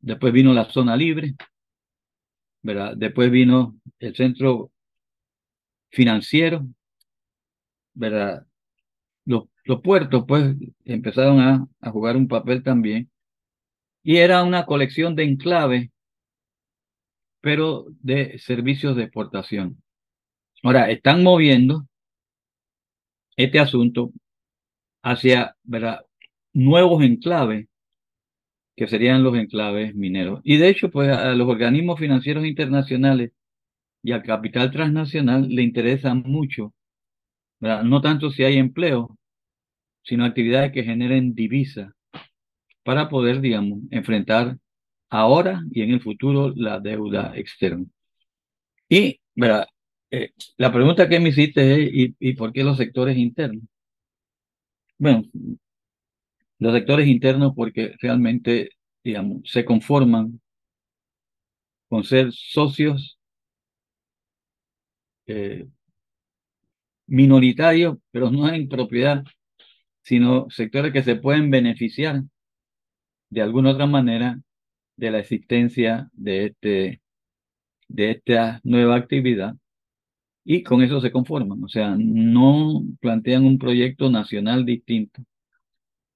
después 0.00 0.32
vino 0.32 0.52
la 0.54 0.70
zona 0.70 0.96
libre, 0.96 1.34
¿verdad? 2.62 2.94
Después 2.96 3.30
vino 3.30 3.80
el 3.98 4.14
centro 4.14 4.70
financiero, 5.90 6.66
¿verdad? 7.94 8.46
Los, 9.64 9.80
puertos, 9.82 10.24
pues, 10.26 10.56
empezaron 10.84 11.40
a, 11.40 11.66
a 11.80 11.90
jugar 11.90 12.16
un 12.16 12.28
papel 12.28 12.62
también 12.62 13.10
y 14.02 14.16
era 14.16 14.42
una 14.42 14.66
colección 14.66 15.14
de 15.14 15.24
enclaves, 15.24 15.90
pero 17.40 17.86
de 18.00 18.38
servicios 18.38 18.96
de 18.96 19.04
exportación. 19.04 19.82
Ahora, 20.62 20.90
están 20.90 21.22
moviendo 21.22 21.86
este 23.36 23.58
asunto 23.58 24.12
hacia 25.02 25.56
¿verdad? 25.62 26.04
nuevos 26.52 27.02
enclaves, 27.02 27.66
que 28.76 28.88
serían 28.88 29.22
los 29.22 29.36
enclaves 29.36 29.94
mineros. 29.94 30.40
Y 30.44 30.56
de 30.56 30.68
hecho, 30.68 30.90
pues 30.90 31.10
a 31.10 31.34
los 31.34 31.48
organismos 31.48 31.98
financieros 31.98 32.46
internacionales 32.46 33.32
y 34.02 34.12
al 34.12 34.22
capital 34.22 34.70
transnacional 34.70 35.48
le 35.48 35.62
interesa 35.62 36.14
mucho, 36.14 36.72
no 37.60 38.00
tanto 38.00 38.30
si 38.30 38.44
hay 38.44 38.56
empleo, 38.56 39.18
sino 40.02 40.24
actividades 40.24 40.72
que 40.72 40.84
generen 40.84 41.34
divisas 41.34 41.92
para 42.82 43.08
poder, 43.08 43.40
digamos, 43.40 43.80
enfrentar 43.90 44.58
ahora 45.10 45.62
y 45.72 45.82
en 45.82 45.90
el 45.92 46.00
futuro 46.00 46.52
la 46.56 46.80
deuda 46.80 47.32
externa. 47.36 47.86
Y, 48.88 49.20
¿verdad? 49.34 49.66
Eh, 50.10 50.32
la 50.56 50.72
pregunta 50.72 51.08
que 51.08 51.20
me 51.20 51.30
hiciste 51.30 51.84
es, 51.84 51.90
¿y, 51.92 52.16
¿y 52.18 52.34
por 52.34 52.52
qué 52.52 52.64
los 52.64 52.76
sectores 52.76 53.16
internos? 53.16 53.62
Bueno, 54.98 55.24
los 56.58 56.74
sectores 56.74 57.08
internos 57.08 57.52
porque 57.56 57.94
realmente, 58.00 58.70
digamos, 59.02 59.42
se 59.50 59.64
conforman 59.64 60.40
con 61.88 62.04
ser 62.04 62.32
socios 62.32 63.18
eh, 65.26 65.66
minoritarios, 67.06 67.98
pero 68.10 68.30
no 68.30 68.48
en 68.48 68.68
propiedad, 68.68 69.24
sino 70.10 70.50
sectores 70.50 70.92
que 70.92 71.04
se 71.04 71.14
pueden 71.14 71.52
beneficiar 71.52 72.24
de 73.30 73.42
alguna 73.42 73.70
otra 73.70 73.86
manera 73.86 74.40
de 74.96 75.12
la 75.12 75.20
existencia 75.20 76.10
de, 76.14 76.46
este, 76.46 77.00
de 77.86 78.10
esta 78.10 78.60
nueva 78.64 78.96
actividad 78.96 79.54
y 80.44 80.64
con 80.64 80.82
eso 80.82 81.00
se 81.00 81.12
conforman. 81.12 81.62
O 81.62 81.68
sea, 81.68 81.94
no 81.96 82.82
plantean 83.00 83.44
un 83.44 83.56
proyecto 83.56 84.10
nacional 84.10 84.64
distinto, 84.64 85.22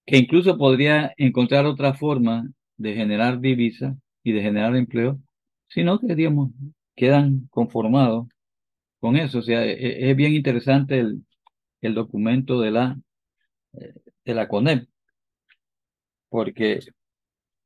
que 0.05 0.19
incluso 0.19 0.59
podría 0.59 1.15
encontrar 1.17 1.65
otra 1.65 1.95
forma 1.95 2.51
de 2.77 2.95
generar 2.95 3.39
divisas 3.41 3.97
y 4.25 4.33
de 4.33 4.43
generar 4.43 4.75
empleo, 4.75 5.21
sino 5.69 6.01
que, 6.01 6.17
digamos, 6.17 6.51
quedan 6.97 7.47
conformados 7.49 8.27
con 8.99 9.17
eso. 9.17 9.39
O 9.39 9.43
sea, 9.43 9.65
e, 9.65 9.71
e, 9.71 10.11
es, 10.11 10.17
bien 10.17 10.35
interesante 10.35 10.99
el, 10.99 11.25
el 11.81 11.95
documento 11.95 12.61
de 12.61 12.73
la, 12.73 12.99
de 14.25 14.35
la 14.35 14.49
CONEP, 14.49 14.89
porque 16.29 16.81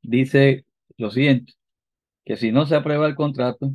dice 0.02 0.66
lo 0.98 1.10
siguiente, 1.10 1.54
que 2.24 2.36
si 2.36 2.52
no 2.52 2.66
se 2.66 2.76
aprueba 2.76 3.06
el 3.08 3.16
contrato, 3.16 3.72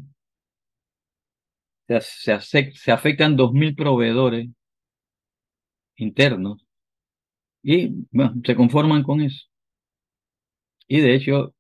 se, 1.88 2.02
se, 2.42 2.72
se 2.74 2.92
afectan 2.92 3.38
2.000 3.38 3.76
proveedores 3.76 4.50
internos 5.98 6.66
y 7.64 8.06
bueno, 8.12 8.36
se 8.46 8.56
conforman 8.56 9.04
con 9.04 9.22
eso. 9.22 9.48
Y 10.88 11.00
de 11.02 11.16
hecho, 11.16 11.56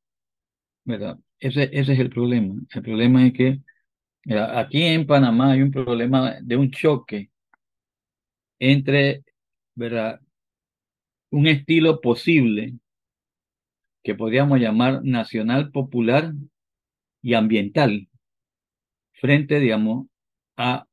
¿verdad? 0.85 1.19
Ese, 1.39 1.65
ese 1.73 1.93
es 1.93 1.99
el 1.99 2.09
problema. 2.09 2.55
El 2.73 2.81
problema 2.83 3.27
es 3.27 3.33
que 3.33 3.61
aquí 4.31 4.83
en 4.83 5.07
Panamá 5.07 5.53
hay 5.53 5.61
un 5.61 5.71
problema 5.71 6.37
de 6.41 6.57
un 6.57 6.71
choque 6.71 7.31
entre 8.59 9.23
¿verdad? 9.75 10.21
Un 11.33 11.47
estilo 11.47 11.99
posible 11.99 12.75
que 14.03 14.13
podríamos 14.13 14.59
llamar 14.59 15.03
nacional, 15.03 15.71
popular 15.71 16.31
y 17.23 17.33
ambiental, 17.33 18.07
frente, 19.13 19.59
digamos, 19.59 20.05
a 20.57 20.85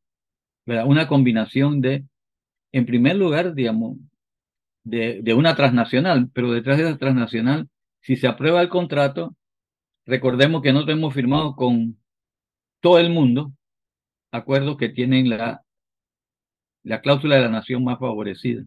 una 0.64 1.08
combinación 1.08 1.82
de, 1.82 2.06
en 2.72 2.86
primer 2.86 3.16
lugar, 3.16 3.54
digamos, 3.54 3.98
de, 4.82 5.20
de, 5.22 5.34
una 5.34 5.54
transnacional, 5.54 6.30
pero 6.32 6.52
detrás 6.52 6.78
de 6.78 6.84
esa 6.84 6.96
transnacional, 6.96 7.68
si 8.00 8.16
se 8.16 8.26
aprueba 8.26 8.62
el 8.62 8.70
contrato, 8.70 9.36
recordemos 10.06 10.62
que 10.62 10.72
no 10.72 10.88
hemos 10.88 11.12
firmado 11.12 11.54
con 11.54 12.00
todo 12.80 12.98
el 12.98 13.10
mundo 13.10 13.52
acuerdos 14.32 14.78
que 14.78 14.88
tienen 14.88 15.28
la, 15.28 15.62
la 16.82 17.02
cláusula 17.02 17.36
de 17.36 17.42
la 17.42 17.50
nación 17.50 17.84
más 17.84 17.98
favorecida. 17.98 18.64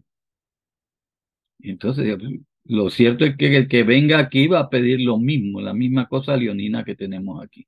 Entonces, 1.70 2.18
lo 2.64 2.90
cierto 2.90 3.24
es 3.24 3.36
que 3.36 3.56
el 3.56 3.68
que 3.68 3.82
venga 3.84 4.18
aquí 4.18 4.46
va 4.48 4.60
a 4.60 4.70
pedir 4.70 5.00
lo 5.00 5.18
mismo, 5.18 5.60
la 5.60 5.74
misma 5.74 6.08
cosa 6.08 6.36
leonina 6.36 6.84
que 6.84 6.94
tenemos 6.94 7.42
aquí. 7.42 7.66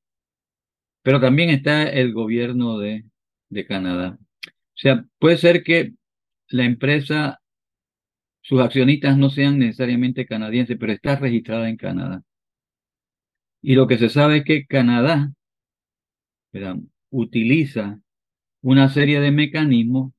Pero 1.03 1.21
también 1.21 1.51
está 1.51 1.85
el 1.89 2.13
gobierno 2.13 2.79
de, 2.79 3.05
de 3.49 3.67
Canadá. 3.67 4.19
O 4.21 4.79
sea, 4.79 5.05
puede 5.19 5.39
ser 5.39 5.63
que 5.63 5.95
la 6.49 6.65
empresa, 6.65 7.41
sus 8.43 8.61
accionistas 8.61 9.17
no 9.17 9.31
sean 9.31 9.59
necesariamente 9.59 10.27
canadienses, 10.27 10.77
pero 10.79 10.93
está 10.93 11.17
registrada 11.17 11.69
en 11.69 11.77
Canadá. 11.77 12.23
Y 13.63 13.75
lo 13.75 13.87
que 13.87 13.99
se 13.99 14.09
sabe 14.09 14.39
es 14.39 14.45
que 14.45 14.67
Canadá 14.67 15.33
utiliza 17.11 18.01
una 18.63 18.89
serie 18.89 19.21
de 19.21 19.31
mecanismos 19.33 20.13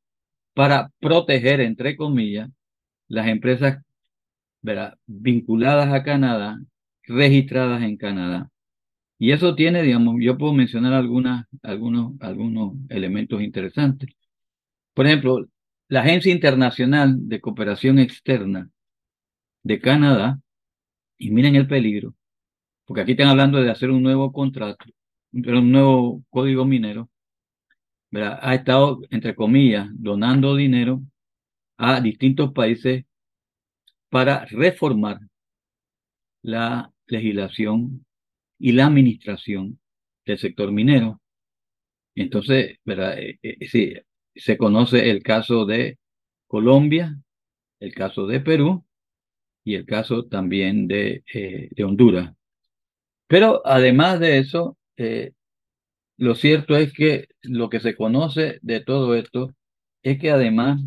para 0.53 0.91
proteger, 1.00 1.62
entre 1.62 1.96
comillas, 1.96 2.50
las 3.07 3.27
empresas 3.27 3.79
vinculadas 5.05 5.93
a 5.93 6.03
Canadá, 6.03 6.59
registradas 7.03 7.81
en 7.83 7.97
Canadá. 7.97 8.49
Y 9.19 9.31
eso 9.31 9.55
tiene, 9.55 9.81
digamos, 9.81 10.15
yo 10.19 10.37
puedo 10.37 10.53
mencionar 10.53 10.93
algunas, 10.93 11.45
algunos, 11.63 12.13
algunos 12.21 12.73
elementos 12.89 13.41
interesantes. 13.41 14.09
Por 14.93 15.07
ejemplo, 15.07 15.47
la 15.89 16.01
Agencia 16.01 16.31
Internacional 16.31 17.27
de 17.27 17.39
Cooperación 17.41 17.99
Externa 17.99 18.69
de 19.63 19.79
Canadá, 19.79 20.39
y 21.17 21.31
miren 21.31 21.55
el 21.55 21.67
peligro, 21.67 22.13
porque 22.85 23.01
aquí 23.01 23.11
están 23.11 23.29
hablando 23.29 23.61
de 23.61 23.71
hacer 23.71 23.89
un 23.91 24.03
nuevo 24.03 24.31
contrato, 24.31 24.85
un 25.31 25.71
nuevo 25.71 26.23
código 26.29 26.65
minero, 26.65 27.09
ha 28.13 28.55
estado, 28.55 29.01
entre 29.09 29.35
comillas, 29.35 29.89
donando 29.93 30.55
dinero 30.55 31.01
a 31.77 32.01
distintos 32.01 32.51
países 32.53 33.05
para 34.10 34.46
reformar 34.46 35.19
la 36.41 36.91
legislación 37.07 38.05
y 38.60 38.72
la 38.72 38.88
administración 38.88 39.79
del 40.25 40.38
sector 40.38 40.72
minero. 40.72 41.22
Entonces, 42.15 42.79
¿verdad? 42.84 43.17
Eh, 43.19 43.39
eh, 43.43 43.67
sí, 43.67 43.93
se 44.36 44.57
conoce 44.57 45.10
el 45.10 45.24
caso 45.24 45.65
de 45.65 46.00
Colombia, 46.48 47.15
el 47.80 47.93
caso 47.93 48.25
de 48.28 48.39
Perú 48.39 48.86
y 49.63 49.75
el 49.75 49.86
caso 49.86 50.25
también 50.25 50.88
eh, 50.89 51.21
de 51.71 51.84
Honduras. 51.84 52.34
Pero 53.28 53.62
además 53.65 54.19
de 54.19 54.39
eso, 54.39 54.78
lo 56.17 56.36
cierto 56.36 56.75
es 56.78 56.93
que 56.93 57.28
lo 57.41 57.69
que 57.69 57.80
se 57.82 57.95
conoce 57.95 58.60
de 58.62 58.80
todo 58.80 59.15
esto 59.15 59.54
es 60.01 60.17
que 60.19 60.32
además, 60.32 60.82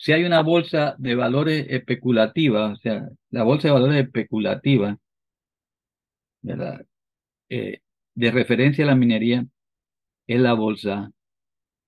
si 0.00 0.12
hay 0.12 0.24
una 0.24 0.40
bolsa 0.40 0.94
de 0.96 1.14
valores 1.14 1.66
especulativa, 1.68 2.72
o 2.72 2.76
sea, 2.76 3.06
la 3.28 3.42
bolsa 3.42 3.68
de 3.68 3.74
valores 3.74 4.02
especulativa, 4.02 4.96
¿verdad? 6.40 6.86
Eh, 7.50 7.80
de 8.14 8.30
referencia 8.30 8.84
a 8.84 8.86
la 8.88 8.94
minería, 8.94 9.44
es 10.26 10.40
la 10.40 10.54
bolsa 10.54 11.10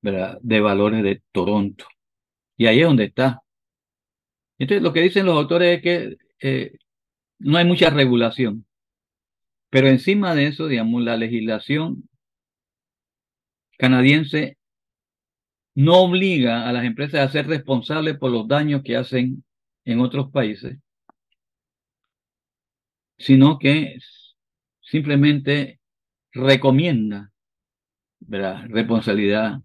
¿verdad? 0.02 0.38
de 0.42 0.60
valores 0.60 1.02
de 1.02 1.22
Toronto. 1.32 1.86
Y 2.58 2.66
ahí 2.66 2.80
es 2.80 2.86
donde 2.86 3.04
está. 3.04 3.42
Entonces, 4.58 4.82
lo 4.82 4.92
que 4.92 5.00
dicen 5.00 5.24
los 5.24 5.36
autores 5.36 5.78
es 5.78 5.82
que 5.82 6.16
eh, 6.42 6.76
no 7.38 7.56
hay 7.56 7.64
mucha 7.64 7.88
regulación. 7.88 8.66
Pero 9.70 9.88
encima 9.88 10.34
de 10.34 10.48
eso, 10.48 10.68
digamos, 10.68 11.02
la 11.02 11.16
legislación 11.16 12.10
canadiense 13.78 14.58
no 15.74 16.02
obliga 16.02 16.68
a 16.68 16.72
las 16.72 16.84
empresas 16.84 17.20
a 17.20 17.32
ser 17.32 17.46
responsables 17.46 18.18
por 18.18 18.30
los 18.30 18.46
daños 18.48 18.82
que 18.82 18.96
hacen 18.96 19.44
en 19.84 20.00
otros 20.00 20.30
países, 20.30 20.78
sino 23.18 23.58
que 23.58 23.98
simplemente 24.80 25.80
recomienda 26.32 27.32
la 28.28 28.66
responsabilidad 28.66 29.60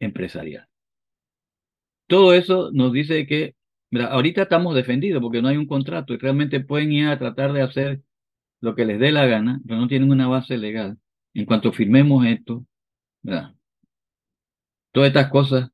empresarial. 0.00 0.66
Todo 2.06 2.32
eso 2.34 2.70
nos 2.72 2.92
dice 2.92 3.26
que 3.26 3.54
ahorita 3.92 4.42
estamos 4.42 4.74
defendidos 4.74 5.22
porque 5.22 5.42
no 5.42 5.48
hay 5.48 5.56
un 5.56 5.66
contrato 5.66 6.14
y 6.14 6.18
realmente 6.18 6.60
pueden 6.60 6.92
ir 6.92 7.06
a 7.08 7.18
tratar 7.18 7.52
de 7.52 7.62
hacer 7.62 8.02
lo 8.60 8.74
que 8.74 8.84
les 8.84 8.98
dé 8.98 9.12
la 9.12 9.26
gana, 9.26 9.60
pero 9.66 9.80
no 9.80 9.88
tienen 9.88 10.10
una 10.10 10.28
base 10.28 10.56
legal. 10.58 10.98
En 11.34 11.44
cuanto 11.46 11.72
firmemos 11.72 12.26
esto, 12.26 12.64
Todas 14.92 15.08
estas 15.08 15.30
cosas, 15.30 15.70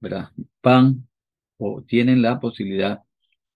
¿verdad? 0.00 0.30
Van 0.62 1.06
o 1.58 1.82
tienen 1.82 2.22
la 2.22 2.40
posibilidad 2.40 3.00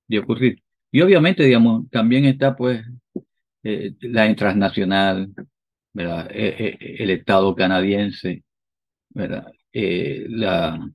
de 0.09 0.19
ocurrir. 0.19 0.63
Y 0.93 1.01
obviamente, 1.01 1.45
digamos, 1.45 1.89
también 1.91 2.25
está 2.25 2.57
pues 2.57 2.85
eh, 3.63 3.95
la 4.01 4.35
transnacional, 4.37 5.33
¿verdad? 5.93 6.31
Eh, 6.31 6.77
eh, 6.81 6.97
el 7.01 7.11
Estado 7.11 7.55
canadiense, 7.55 8.45
¿verdad? 9.11 9.53
la, 9.73 10.91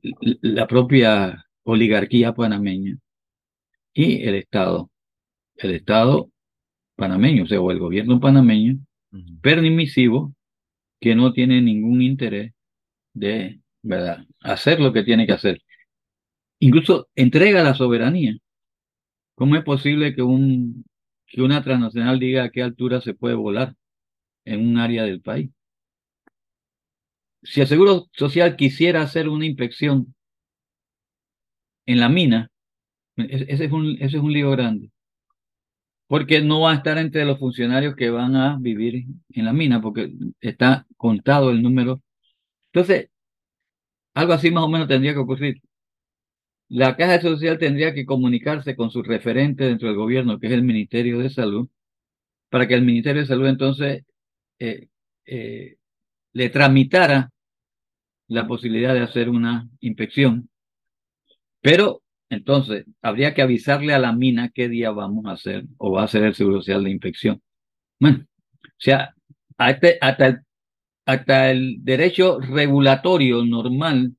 la 0.00 0.66
propia 0.66 1.44
oligarquía 1.64 2.32
panameña 2.32 2.96
y 3.92 4.22
el 4.26 4.36
Estado, 4.36 4.90
el 5.56 5.72
Estado 5.72 6.30
panameño, 6.96 7.44
o 7.44 7.46
sea, 7.46 7.60
o 7.60 7.70
el 7.70 7.78
gobierno 7.78 8.20
panameño, 8.20 8.78
permisivo 9.42 10.34
que 11.02 11.16
no 11.16 11.32
tiene 11.32 11.60
ningún 11.60 12.00
interés 12.00 12.52
de 13.12 13.60
¿verdad? 13.82 14.24
hacer 14.40 14.80
lo 14.80 14.92
que 14.92 15.02
tiene 15.02 15.26
que 15.26 15.32
hacer. 15.32 15.60
Incluso 16.60 17.08
entrega 17.16 17.64
la 17.64 17.74
soberanía. 17.74 18.36
¿Cómo 19.34 19.56
es 19.56 19.64
posible 19.64 20.14
que, 20.14 20.22
un, 20.22 20.84
que 21.26 21.42
una 21.42 21.62
transnacional 21.62 22.20
diga 22.20 22.44
a 22.44 22.50
qué 22.50 22.62
altura 22.62 23.00
se 23.00 23.14
puede 23.14 23.34
volar 23.34 23.74
en 24.44 24.60
un 24.64 24.78
área 24.78 25.02
del 25.02 25.20
país? 25.20 25.50
Si 27.42 27.60
el 27.60 27.66
Seguro 27.66 28.08
Social 28.12 28.54
quisiera 28.54 29.02
hacer 29.02 29.28
una 29.28 29.44
inspección 29.44 30.14
en 31.84 31.98
la 31.98 32.08
mina, 32.08 32.48
ese 33.16 33.64
es 33.64 33.72
un, 33.72 33.96
ese 33.96 34.18
es 34.18 34.22
un 34.22 34.32
lío 34.32 34.52
grande 34.52 34.92
porque 36.12 36.42
no 36.42 36.60
va 36.60 36.72
a 36.72 36.74
estar 36.74 36.98
entre 36.98 37.24
los 37.24 37.38
funcionarios 37.38 37.96
que 37.96 38.10
van 38.10 38.36
a 38.36 38.58
vivir 38.60 39.06
en 39.30 39.44
la 39.46 39.54
mina, 39.54 39.80
porque 39.80 40.12
está 40.42 40.86
contado 40.98 41.50
el 41.50 41.62
número. 41.62 42.02
Entonces, 42.66 43.08
algo 44.12 44.34
así 44.34 44.50
más 44.50 44.64
o 44.64 44.68
menos 44.68 44.88
tendría 44.88 45.14
que 45.14 45.20
ocurrir. 45.20 45.62
La 46.68 46.96
Caja 46.98 47.18
Social 47.22 47.58
tendría 47.58 47.94
que 47.94 48.04
comunicarse 48.04 48.76
con 48.76 48.90
su 48.90 49.02
referente 49.02 49.64
dentro 49.64 49.88
del 49.88 49.96
gobierno, 49.96 50.38
que 50.38 50.48
es 50.48 50.52
el 50.52 50.62
Ministerio 50.62 51.18
de 51.18 51.30
Salud, 51.30 51.70
para 52.50 52.68
que 52.68 52.74
el 52.74 52.82
Ministerio 52.82 53.22
de 53.22 53.28
Salud 53.28 53.46
entonces 53.46 54.04
eh, 54.58 54.88
eh, 55.24 55.76
le 56.34 56.50
tramitara 56.50 57.30
la 58.28 58.46
posibilidad 58.46 58.92
de 58.92 59.00
hacer 59.00 59.30
una 59.30 59.66
inspección. 59.80 60.50
Pero 61.62 62.02
entonces, 62.32 62.86
habría 63.02 63.34
que 63.34 63.42
avisarle 63.42 63.92
a 63.92 63.98
la 63.98 64.12
mina 64.14 64.50
qué 64.54 64.68
día 64.70 64.90
vamos 64.90 65.26
a 65.26 65.32
hacer 65.32 65.64
o 65.76 65.92
va 65.92 66.02
a 66.02 66.04
hacer 66.04 66.22
el 66.24 66.34
Seguro 66.34 66.58
Social 66.58 66.84
de 66.84 66.90
inspección. 66.90 67.42
Bueno, 68.00 68.24
o 68.64 68.68
sea, 68.78 69.14
este, 69.58 69.98
hasta, 70.00 70.26
el, 70.28 70.38
hasta 71.06 71.50
el 71.50 71.76
derecho 71.84 72.40
regulatorio 72.40 73.44
normal 73.44 74.16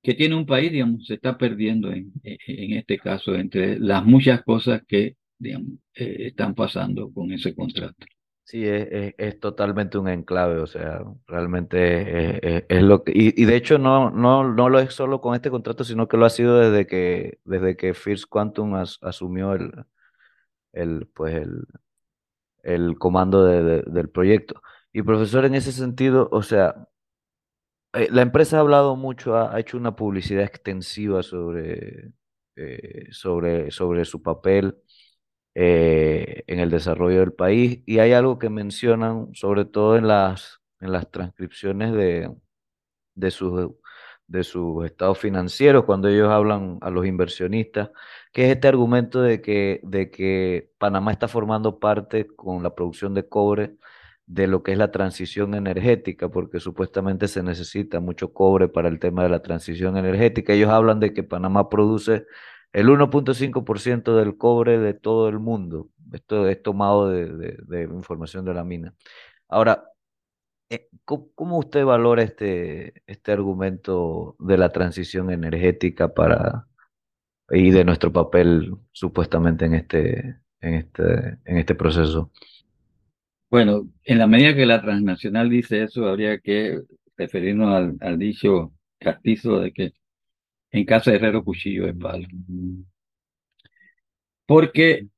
que 0.00 0.14
tiene 0.14 0.36
un 0.36 0.46
país, 0.46 0.70
digamos, 0.70 1.06
se 1.06 1.14
está 1.14 1.36
perdiendo 1.36 1.90
en, 1.92 2.12
en 2.22 2.72
este 2.74 2.98
caso 2.98 3.34
entre 3.34 3.76
las 3.80 4.04
muchas 4.04 4.44
cosas 4.44 4.82
que, 4.86 5.16
digamos, 5.36 5.72
eh, 5.94 6.28
están 6.28 6.54
pasando 6.54 7.12
con 7.12 7.32
ese 7.32 7.52
contrato. 7.52 8.06
Sí, 8.48 8.64
es, 8.64 9.14
es, 9.18 9.40
totalmente 9.40 9.98
un 9.98 10.08
enclave, 10.08 10.60
o 10.60 10.68
sea, 10.68 11.02
realmente 11.26 12.64
es, 12.68 12.82
lo 12.82 13.02
que, 13.02 13.10
y, 13.12 13.42
y, 13.42 13.44
de 13.44 13.56
hecho 13.56 13.76
no, 13.76 14.10
no, 14.10 14.44
no 14.54 14.68
lo 14.68 14.78
es 14.78 14.94
solo 14.94 15.20
con 15.20 15.34
este 15.34 15.50
contrato, 15.50 15.82
sino 15.82 16.06
que 16.06 16.16
lo 16.16 16.26
ha 16.26 16.30
sido 16.30 16.56
desde 16.60 16.86
que, 16.86 17.40
desde 17.44 17.76
que 17.76 17.92
First 17.92 18.26
Quantum 18.28 18.76
asumió 18.76 19.52
el, 19.54 19.72
el, 20.72 21.08
pues 21.12 21.34
el, 21.34 21.66
el 22.62 22.98
comando 22.98 23.44
de, 23.44 23.82
del 23.82 24.10
proyecto. 24.10 24.62
Y 24.92 25.02
profesor, 25.02 25.44
en 25.44 25.54
ese 25.54 25.72
sentido, 25.72 26.28
o 26.32 26.42
sea, 26.42 26.88
eh, 27.92 28.08
la 28.10 28.22
empresa 28.22 28.58
ha 28.58 28.60
hablado 28.60 28.96
mucho, 28.96 29.36
ha, 29.36 29.58
hecho 29.58 29.76
una 29.76 29.96
publicidad 29.96 30.44
extensiva 30.44 31.22
sobre, 31.22 32.12
eh, 32.56 33.06
sobre, 33.10 33.70
sobre 33.70 34.04
su 34.04 34.22
papel 34.22 34.76
eh, 35.58 36.44
en 36.48 36.60
el 36.60 36.70
desarrollo 36.70 37.20
del 37.20 37.32
país 37.32 37.82
y 37.86 37.98
hay 37.98 38.12
algo 38.12 38.38
que 38.38 38.50
mencionan 38.50 39.30
sobre 39.34 39.64
todo 39.64 39.96
en 39.96 40.06
las, 40.06 40.60
en 40.80 40.92
las 40.92 41.10
transcripciones 41.10 41.94
de, 41.94 42.30
de 43.14 43.30
sus 43.30 43.70
de 44.26 44.44
sus 44.44 44.84
estados 44.84 45.18
financieros 45.18 45.84
cuando 45.84 46.08
ellos 46.08 46.28
hablan 46.30 46.78
a 46.80 46.90
los 46.90 47.06
inversionistas, 47.06 47.90
que 48.32 48.46
es 48.46 48.56
este 48.56 48.68
argumento 48.68 49.22
de 49.22 49.40
que, 49.40 49.80
de 49.84 50.10
que 50.10 50.72
Panamá 50.78 51.12
está 51.12 51.28
formando 51.28 51.78
parte 51.78 52.26
con 52.26 52.62
la 52.62 52.74
producción 52.74 53.14
de 53.14 53.28
cobre 53.28 53.76
de 54.26 54.48
lo 54.48 54.62
que 54.62 54.72
es 54.72 54.78
la 54.78 54.90
transición 54.90 55.54
energética, 55.54 56.28
porque 56.28 56.60
supuestamente 56.60 57.28
se 57.28 57.42
necesita 57.42 58.00
mucho 58.00 58.32
cobre 58.32 58.68
para 58.68 58.88
el 58.88 58.98
tema 58.98 59.22
de 59.22 59.28
la 59.28 59.42
transición 59.42 59.96
energética. 59.96 60.52
Ellos 60.52 60.70
hablan 60.70 60.98
de 61.00 61.14
que 61.14 61.22
Panamá 61.22 61.68
produce 61.68 62.26
el 62.76 62.88
1.5% 62.88 64.16
del 64.16 64.36
cobre 64.36 64.78
de 64.78 64.92
todo 64.92 65.30
el 65.30 65.38
mundo. 65.38 65.88
Esto 66.12 66.46
es 66.46 66.62
tomado 66.62 67.08
de, 67.08 67.88
información 67.90 68.44
de 68.44 68.52
la 68.52 68.64
mina. 68.64 68.94
Ahora, 69.48 69.84
eh, 70.68 70.86
¿cómo, 71.06 71.56
usted 71.56 71.86
valora 71.86 72.22
este, 72.22 73.02
este 73.06 73.32
argumento 73.32 74.36
de 74.38 74.58
la 74.58 74.68
transición 74.72 75.30
energética 75.30 76.12
para 76.12 76.66
y 77.48 77.70
de 77.70 77.82
nuestro 77.82 78.12
papel 78.12 78.74
supuestamente 78.92 79.64
en 79.64 79.74
este, 79.74 80.36
en 80.60 80.74
este, 80.74 81.38
en 81.46 81.56
este 81.56 81.74
proceso? 81.74 82.30
Bueno, 83.48 83.88
en 84.04 84.18
la 84.18 84.26
medida 84.26 84.54
que 84.54 84.66
la 84.66 84.82
transnacional 84.82 85.48
dice 85.48 85.82
eso, 85.82 86.06
habría 86.06 86.40
que 86.40 86.82
referirnos 87.16 87.74
al, 87.74 87.96
al 88.02 88.18
dicho 88.18 88.74
castizo 88.98 89.60
de 89.60 89.72
que 89.72 89.92
en 90.78 90.84
casa 90.86 91.10
de 91.10 91.16
herrero 91.18 91.44
cuchillo 91.44 91.86
de 91.86 91.94
palo. 91.94 92.28
Porque, 94.46 95.08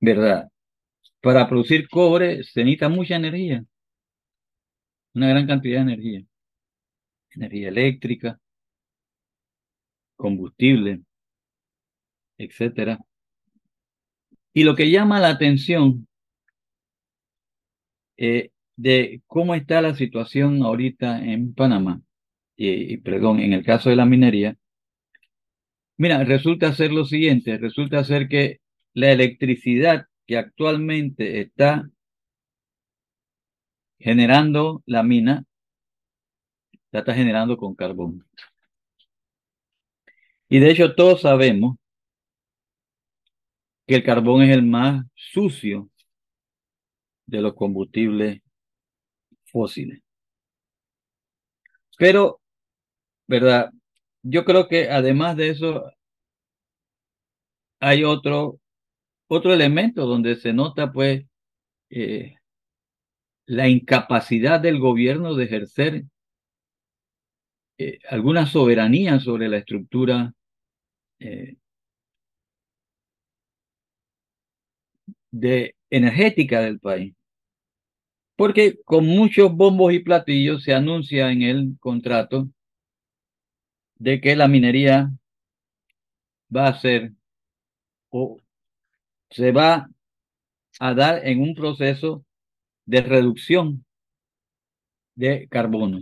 ¿verdad? 0.00 0.48
Para 1.20 1.48
producir 1.48 1.88
cobre 1.88 2.42
se 2.44 2.64
necesita 2.64 2.88
mucha 2.88 3.16
energía, 3.16 3.64
una 5.14 5.28
gran 5.28 5.46
cantidad 5.46 5.84
de 5.84 5.92
energía. 5.92 6.24
Energía 7.30 7.68
eléctrica, 7.68 8.40
combustible, 10.16 11.02
etcétera. 12.38 12.98
Y 14.52 14.64
lo 14.64 14.74
que 14.74 14.90
llama 14.90 15.20
la 15.20 15.28
atención 15.28 16.08
eh, 18.16 18.50
de 18.76 19.22
cómo 19.26 19.54
está 19.54 19.80
la 19.80 19.94
situación 19.94 20.62
ahorita 20.62 21.24
en 21.24 21.54
Panamá, 21.54 22.02
y, 22.56 22.96
perdón, 22.98 23.38
en 23.40 23.52
el 23.52 23.64
caso 23.64 23.88
de 23.90 23.96
la 23.96 24.04
minería, 24.04 24.56
mira, 25.98 26.24
resulta 26.24 26.72
ser 26.74 26.92
lo 26.92 27.04
siguiente, 27.04 27.58
resulta 27.58 28.04
ser 28.04 28.28
que 28.28 28.60
la 28.94 29.12
electricidad 29.12 30.06
que 30.26 30.38
actualmente 30.38 31.40
está 31.40 31.90
generando 33.98 34.82
la 34.86 35.02
mina, 35.02 35.44
la 36.90 37.00
está 37.00 37.14
generando 37.14 37.56
con 37.56 37.74
carbón. 37.74 38.26
Y 40.48 40.58
de 40.60 40.70
hecho 40.70 40.94
todos 40.94 41.22
sabemos 41.22 41.76
que 43.86 43.96
el 43.96 44.04
carbón 44.04 44.42
es 44.42 44.50
el 44.50 44.62
más 44.62 45.04
sucio 45.14 45.90
de 47.26 47.40
los 47.42 47.54
combustibles 47.54 48.40
fósiles. 49.46 50.02
Pero, 51.98 52.40
¿verdad? 53.26 53.72
Yo 54.22 54.44
creo 54.44 54.68
que 54.68 54.90
además 54.90 55.36
de 55.36 55.50
eso, 55.50 55.90
hay 57.80 58.04
otro, 58.04 58.60
otro 59.28 59.54
elemento 59.54 60.06
donde 60.06 60.36
se 60.36 60.52
nota, 60.52 60.92
pues, 60.92 61.24
eh, 61.90 62.36
la 63.46 63.66
incapacidad 63.68 64.60
del 64.60 64.78
gobierno 64.78 65.34
de 65.34 65.44
ejercer 65.44 66.04
eh, 67.78 67.98
alguna 68.10 68.46
soberanía 68.46 69.20
sobre 69.20 69.48
la 69.48 69.58
estructura 69.58 70.34
eh, 71.20 71.56
de 75.30 75.74
energética 75.90 76.60
del 76.60 76.80
país. 76.80 77.14
Porque 78.36 78.78
con 78.84 79.04
muchos 79.04 79.52
bombos 79.52 79.92
y 79.92 79.98
platillos 79.98 80.62
se 80.62 80.72
anuncia 80.72 81.30
en 81.32 81.42
el 81.42 81.76
contrato 81.80 82.48
de 83.98 84.20
que 84.20 84.36
la 84.36 84.48
minería 84.48 85.10
va 86.54 86.68
a 86.68 86.78
ser 86.78 87.12
o 88.10 88.38
se 89.30 89.52
va 89.52 89.88
a 90.80 90.94
dar 90.94 91.26
en 91.26 91.40
un 91.40 91.54
proceso 91.54 92.24
de 92.86 93.02
reducción 93.02 93.84
de 95.14 95.48
carbono. 95.48 95.98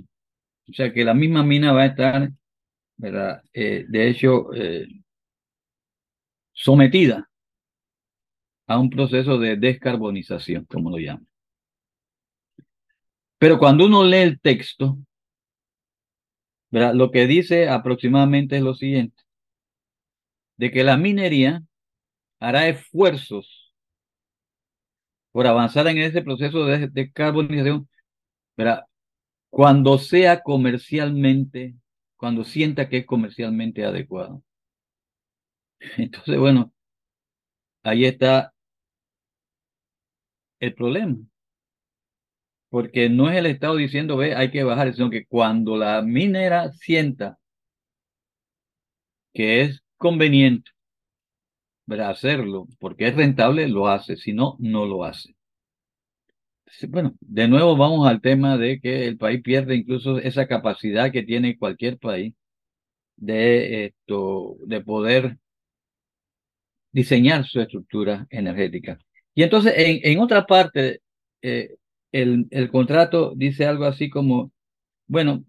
O 0.69 0.73
sea 0.73 0.93
que 0.93 1.05
la 1.05 1.15
misma 1.15 1.43
mina 1.43 1.73
va 1.73 1.83
a 1.83 1.87
estar, 1.87 2.31
¿verdad? 2.97 3.43
Eh, 3.53 3.87
de 3.89 4.09
hecho, 4.09 4.53
eh, 4.55 4.87
sometida 6.53 7.29
a 8.67 8.79
un 8.79 8.91
proceso 8.91 9.39
de 9.39 9.57
descarbonización, 9.57 10.65
como 10.65 10.91
lo 10.91 10.99
llaman. 10.99 11.27
Pero 13.39 13.59
cuando 13.59 13.87
uno 13.87 14.05
lee 14.05 14.19
el 14.19 14.41
texto, 14.41 14.99
lo 16.71 17.11
que 17.11 17.27
dice 17.27 17.69
aproximadamente 17.69 18.57
es 18.57 18.63
lo 18.63 18.75
siguiente, 18.75 19.23
de 20.57 20.71
que 20.71 20.85
la 20.85 20.97
minería 20.97 21.63
hará 22.41 22.69
esfuerzos 22.69 23.75
por 25.33 25.47
avanzar 25.47 25.87
en 25.89 25.99
ese 25.99 26.23
proceso 26.23 26.65
de 26.67 26.89
descarbonización, 26.89 27.89
cuando 29.51 29.99
sea 29.99 30.43
comercialmente, 30.43 31.75
cuando 32.17 32.45
sienta 32.45 32.89
que 32.89 32.99
es 32.99 33.07
comercialmente 33.07 33.85
adecuado. 33.85 34.43
Entonces, 35.99 36.39
bueno, 36.39 36.73
ahí 37.83 38.05
está 38.05 38.53
el 40.61 40.75
problema 40.75 41.17
porque 42.77 43.09
no 43.09 43.31
es 43.31 43.37
el 43.39 43.47
Estado 43.47 43.77
diciendo, 43.77 44.19
ve, 44.19 44.35
hay 44.35 44.51
que 44.51 44.63
bajar, 44.63 44.93
sino 44.95 45.09
que 45.09 45.25
cuando 45.25 45.79
la 45.79 46.03
minera 46.03 46.73
sienta 46.73 47.39
que 49.33 49.63
es 49.63 49.83
conveniente 49.97 50.71
hacerlo, 52.03 52.69
porque 52.79 53.09
es 53.09 53.17
rentable, 53.17 53.67
lo 53.67 53.89
hace, 53.89 54.19
si 54.19 54.35
no, 54.35 54.57
no 54.59 54.85
lo 54.85 55.05
hace. 55.05 55.35
Bueno, 56.91 57.15
de 57.21 57.49
nuevo 57.49 57.79
vamos 57.79 58.07
al 58.07 58.21
tema 58.21 58.59
de 58.59 58.79
que 58.79 59.07
el 59.07 59.17
país 59.17 59.41
pierde 59.41 59.75
incluso 59.77 60.19
esa 60.19 60.47
capacidad 60.47 61.11
que 61.11 61.23
tiene 61.23 61.57
cualquier 61.57 61.97
país 61.99 62.35
de, 63.17 63.87
esto, 63.87 64.59
de 64.67 64.83
poder 64.83 65.39
diseñar 66.93 67.47
su 67.47 67.59
estructura 67.59 68.27
energética. 68.29 68.99
Y 69.35 69.45
entonces, 69.45 69.73
en, 69.79 70.21
otra 70.21 70.45
parte, 70.45 71.01
eh, 71.41 71.77
el, 72.23 72.47
el 72.51 72.71
contrato 72.71 73.33
dice 73.37 73.67
algo 73.67 73.85
así 73.85 74.11
como, 74.11 74.53
bueno, 75.07 75.45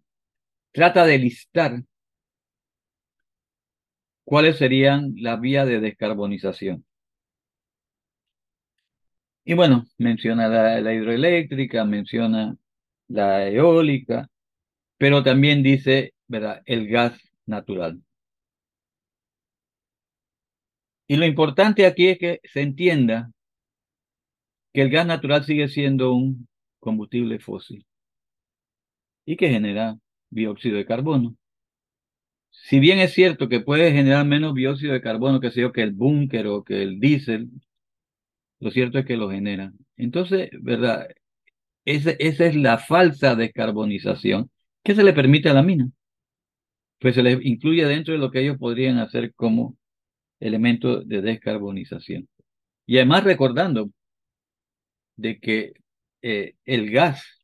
trata 0.73 1.05
de 1.05 1.17
listar 1.19 1.83
cuáles 4.25 4.57
serían 4.57 5.13
las 5.17 5.39
vías 5.39 5.67
de 5.67 5.79
descarbonización. 5.79 6.85
Y 9.45 9.53
bueno, 9.53 9.85
menciona 9.97 10.47
la, 10.49 10.93
hidroeléctrica, 10.93 11.85
menciona 11.85 12.57
la 13.07 13.47
eólica, 13.47 14.29
pero 14.97 15.23
también 15.23 15.63
dice, 15.63 16.13
¿verdad?, 16.27 16.61
el 16.65 16.87
gas 16.89 17.17
natural. 17.45 18.01
Y 21.07 21.15
lo 21.15 21.25
importante 21.25 21.85
aquí 21.85 22.07
es 22.09 22.19
que 22.19 22.39
se 22.43 22.61
entienda 22.61 23.31
que 24.73 24.81
el 24.81 24.89
gas 24.89 25.05
natural 25.07 25.43
sigue 25.45 25.67
siendo 25.69 26.13
un 26.13 26.46
combustible 26.79 27.39
fósil 27.39 27.85
y 29.25 29.35
que 29.37 29.49
genera 29.49 29.97
dióxido 30.29 30.77
de 30.77 30.85
carbono. 30.85 31.35
Si 32.51 32.79
bien 32.79 32.99
es 32.99 33.13
cierto 33.13 33.49
que 33.49 33.59
puede 33.59 33.91
generar 33.91 34.25
menos 34.25 34.55
dióxido 34.55 34.93
de 34.93 35.01
carbono 35.01 35.39
que, 35.39 35.51
sea 35.51 35.71
que 35.71 35.83
el 35.83 35.91
búnker 35.91 36.47
o 36.47 36.63
que 36.63 36.81
el 36.81 36.99
diésel, 36.99 37.49
lo 38.59 38.71
cierto 38.71 38.99
es 38.99 39.05
que 39.05 39.17
lo 39.17 39.29
genera. 39.29 39.71
Entonces, 39.97 40.49
¿verdad? 40.61 41.07
Esa, 41.85 42.11
esa 42.11 42.45
es 42.45 42.55
la 42.55 42.77
falsa 42.79 43.35
descarbonización 43.35 44.49
que 44.83 44.95
se 44.95 45.03
le 45.03 45.13
permite 45.13 45.49
a 45.49 45.53
la 45.53 45.63
mina. 45.63 45.89
Pues 46.99 47.15
se 47.15 47.23
le 47.23 47.33
incluye 47.43 47.85
dentro 47.85 48.13
de 48.13 48.19
lo 48.19 48.31
que 48.31 48.41
ellos 48.41 48.57
podrían 48.57 48.97
hacer 48.97 49.33
como 49.35 49.77
elemento 50.39 51.01
de 51.01 51.21
descarbonización. 51.21 52.27
Y 52.85 52.97
además 52.97 53.23
recordando 53.23 53.91
de 55.17 55.39
que 55.39 55.73
eh, 56.21 56.55
el 56.65 56.91
gas 56.91 57.37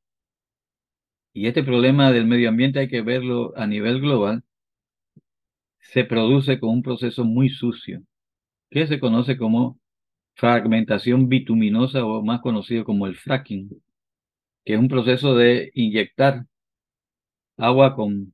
y 1.34 1.48
este 1.48 1.64
problema 1.64 2.12
del 2.12 2.26
medio 2.28 2.50
ambiente 2.50 2.80
hay 2.80 2.88
que 2.88 3.02
verlo 3.02 3.54
a 3.58 3.66
nivel 3.68 4.00
global, 4.02 4.44
se 5.80 6.06
produce 6.06 6.60
con 6.60 6.70
un 6.70 6.84
proceso 6.84 7.26
muy 7.26 7.50
sucio, 7.50 8.04
que 8.70 8.88
se 8.88 9.00
conoce 9.00 9.38
como 9.38 9.80
fragmentación 10.36 11.30
bituminosa 11.30 12.06
o 12.06 12.24
más 12.24 12.42
conocido 12.42 12.86
como 12.86 13.08
el 13.08 13.16
fracking, 13.16 13.70
que 14.66 14.74
es 14.74 14.80
un 14.80 14.88
proceso 14.88 15.36
de 15.36 15.72
inyectar 15.76 16.46
agua 17.58 17.96
con 17.96 18.34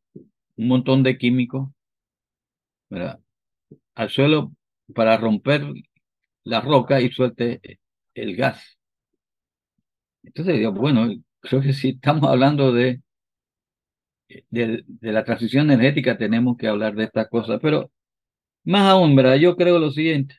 un 0.57 0.67
montón 0.67 1.03
de 1.03 1.17
químicos 1.17 1.69
al 3.95 4.09
suelo 4.09 4.51
para 4.95 5.17
romper 5.17 5.63
la 6.43 6.61
roca 6.61 7.01
y 7.01 7.11
suelte 7.11 7.79
el 8.13 8.35
gas. 8.35 8.78
Entonces 10.23 10.57
digo, 10.57 10.71
bueno, 10.71 11.07
creo 11.41 11.61
que 11.61 11.73
si 11.73 11.89
estamos 11.89 12.29
hablando 12.29 12.71
de, 12.73 13.01
de, 14.49 14.83
la 15.01 15.23
transición 15.23 15.71
energética, 15.71 16.17
tenemos 16.17 16.57
que 16.57 16.67
hablar 16.67 16.95
de 16.95 17.05
estas 17.05 17.27
cosas. 17.29 17.59
Pero 17.61 17.91
más 18.65 18.89
aún, 18.89 19.15
¿verdad? 19.15 19.35
Yo 19.37 19.55
creo 19.55 19.79
lo 19.79 19.91
siguiente. 19.91 20.35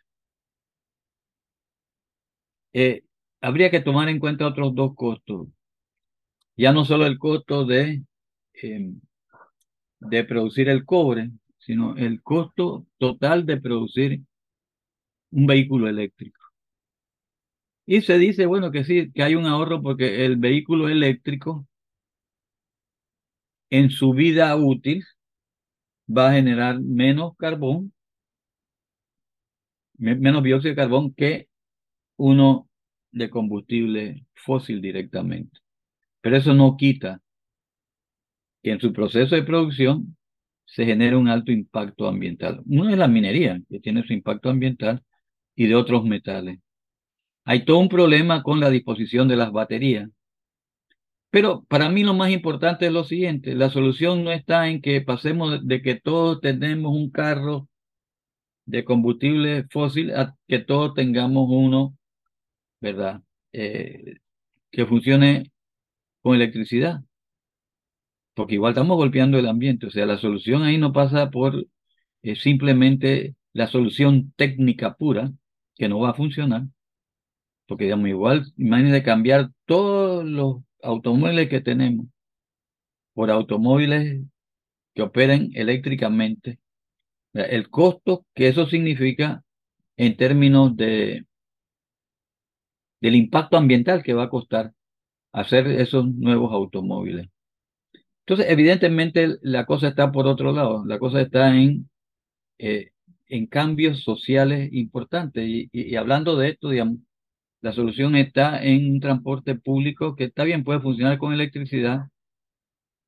Eh, 2.73 3.03
habría 3.41 3.71
que 3.71 3.81
tomar 3.81 4.09
en 4.09 4.19
cuenta 4.19 4.47
otros 4.47 4.75
dos 4.75 4.95
costos. 4.95 5.49
Ya 6.57 6.73
no 6.73 6.85
solo 6.85 7.07
el 7.07 7.19
costo 7.19 7.65
de, 7.65 8.03
em, 8.55 9.01
de 10.01 10.25
producir 10.25 10.69
el 10.69 10.85
cobre, 10.85 11.31
sino 11.59 11.97
el 11.97 12.23
costo 12.23 12.87
total 12.99 13.47
de 13.47 13.57
producir 13.61 14.21
un 15.33 15.47
vehículo 15.47 15.89
eléctrico. 15.89 16.40
Y 17.91 18.03
se 18.03 18.19
dice, 18.19 18.47
bueno, 18.47 18.71
que 18.71 18.85
sí, 18.85 19.11
que 19.13 19.25
hay 19.25 19.35
un 19.35 19.47
ahorro 19.47 19.83
porque 19.83 20.25
el 20.25 20.37
vehículo 20.37 20.89
eléctrico 20.89 21.67
en 23.69 23.91
su 23.91 24.13
vida 24.13 24.55
útil 24.55 25.05
va 26.09 26.31
a 26.31 26.35
generar 26.35 26.79
menos 26.81 27.37
carbón, 27.37 27.93
menos 29.99 30.45
dióxido 30.45 30.71
de 30.71 30.77
carbón 30.77 31.15
que 31.15 31.49
uno 32.17 32.69
de 33.13 33.31
combustible 33.31 34.25
fósil 34.35 34.81
directamente. 34.81 35.59
Pero 36.21 36.37
eso 36.37 36.55
no 36.55 36.77
quita 36.77 37.21
que 38.63 38.71
en 38.73 38.81
su 38.81 38.93
proceso 38.93 39.35
de 39.35 39.43
producción 39.43 40.17
se 40.65 40.85
genera 40.87 41.19
un 41.19 41.29
alto 41.29 41.51
impacto 41.51 42.07
ambiental. 42.07 42.63
Uno 42.67 42.89
es 42.91 42.99
la 42.99 43.09
minería, 43.09 43.61
que 43.69 43.81
tiene 43.81 44.05
su 44.05 44.13
impacto 44.13 44.49
ambiental, 44.49 45.03
y 45.57 45.67
de 45.67 45.75
otros 45.75 46.05
metales. 46.05 46.61
Hay 47.45 47.65
todo 47.65 47.79
un 47.79 47.89
problema 47.89 48.43
con 48.43 48.61
la 48.61 48.71
disposición 48.71 49.29
de 49.29 49.37
las 49.37 49.53
baterías. 49.53 50.09
Pero 51.31 51.65
para 51.69 51.89
mí 51.89 52.03
lo 52.03 52.15
más 52.15 52.31
importante 52.31 52.87
es 52.87 52.93
lo 52.93 53.05
siguiente, 53.05 53.55
la 53.55 53.71
solución 53.71 54.25
no 54.25 54.33
está 54.33 54.69
en 54.69 54.81
que 54.83 55.01
pasemos 55.01 55.67
de 55.67 55.81
que 55.83 55.95
todos 55.95 56.41
tenemos 56.41 56.93
un 56.93 57.11
carro 57.11 57.69
de 58.67 58.85
combustible 58.85 59.65
fósil 59.71 60.13
a 60.15 60.37
que 60.49 60.61
todos 60.61 60.95
tengamos 60.95 61.47
uno, 61.51 61.97
¿verdad? 62.81 63.23
Eh, 63.53 64.19
que 64.71 64.87
funcione 64.87 65.53
con 66.23 66.37
electricidad. 66.37 67.03
Porque 68.35 68.55
igual 68.55 68.73
estamos 68.73 68.97
golpeando 68.97 69.39
el 69.39 69.49
ambiente. 69.49 69.87
O 69.87 69.91
sea, 69.91 70.07
la 70.07 70.19
solución 70.19 70.63
ahí 70.63 70.79
no 70.79 70.93
pasa 70.93 71.31
por 71.31 71.67
eh, 72.23 72.37
simplemente 72.37 73.35
la 73.53 73.67
solución 73.67 74.33
técnica 74.37 74.95
pura, 74.95 75.33
que 75.75 75.89
no 75.89 76.01
va 76.01 76.11
a 76.11 76.15
funcionar, 76.15 76.65
porque 77.71 77.85
digamos, 77.85 78.09
igual, 78.09 78.53
imagínense 78.57 79.05
cambiar 79.05 79.53
todos 79.65 80.25
los 80.25 80.57
automóviles 80.83 81.49
que 81.49 81.61
tenemos 81.61 82.07
por 83.15 83.31
automóviles 83.31 84.25
que 84.93 85.03
operen 85.03 85.53
eléctricamente. 85.55 86.59
El 87.33 87.71
costo 87.71 88.27
que 88.35 88.49
eso 88.49 88.67
significa 88.67 89.45
en 89.97 90.17
términos 90.17 90.77
de 90.77 91.27
del 93.01 93.15
impacto 93.15 93.57
ambiental 93.57 94.03
que 94.03 94.15
va 94.15 94.25
a 94.25 94.31
costar 94.31 94.73
hacer 95.33 95.69
esos 95.69 96.09
nuevos 96.09 96.53
automóviles. 96.53 97.29
Entonces, 98.27 98.47
evidentemente, 98.51 99.39
la 99.43 99.65
cosa 99.65 99.89
está 99.89 100.11
por 100.11 100.27
otro 100.27 100.51
lado. 100.51 100.85
La 100.87 100.99
cosa 100.99 101.21
está 101.21 101.57
en, 101.57 101.89
eh, 102.59 102.91
en 103.29 103.47
cambios 103.47 104.03
sociales 104.03 104.71
importantes. 104.73 105.45
y, 105.47 105.97
hablando 105.97 106.37
de 106.37 106.51
esto, 106.51 106.71
digamos, 106.71 106.99
la 107.63 107.73
solución 107.73 108.17
está 108.17 108.63
en 108.65 108.93
un 108.93 109.01
transporte 109.01 109.55
público 109.55 110.17
que 110.17 110.25
está 110.25 110.45
bien, 110.45 110.65
puede 110.65 110.81
funcionar 110.81 111.19
con 111.19 111.33
electricidad, 111.33 112.09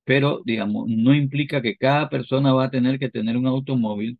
pero, 0.04 0.42
digamos, 0.44 0.88
no 0.88 1.14
implica 1.14 1.62
que 1.62 1.76
cada 1.76 2.08
persona 2.08 2.52
va 2.52 2.64
a 2.64 2.70
tener 2.70 2.98
que 2.98 3.10
tener 3.10 3.36
un 3.36 3.46
automóvil, 3.46 4.18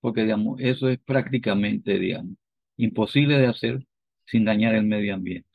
porque, 0.00 0.22
digamos, 0.22 0.60
eso 0.60 0.88
es 0.88 0.98
prácticamente, 1.00 1.98
digamos, 1.98 2.36
imposible 2.76 3.38
de 3.38 3.46
hacer 3.46 3.86
sin 4.26 4.44
dañar 4.44 4.74
el 4.74 4.84
medio 4.84 5.14
ambiente. 5.14 5.48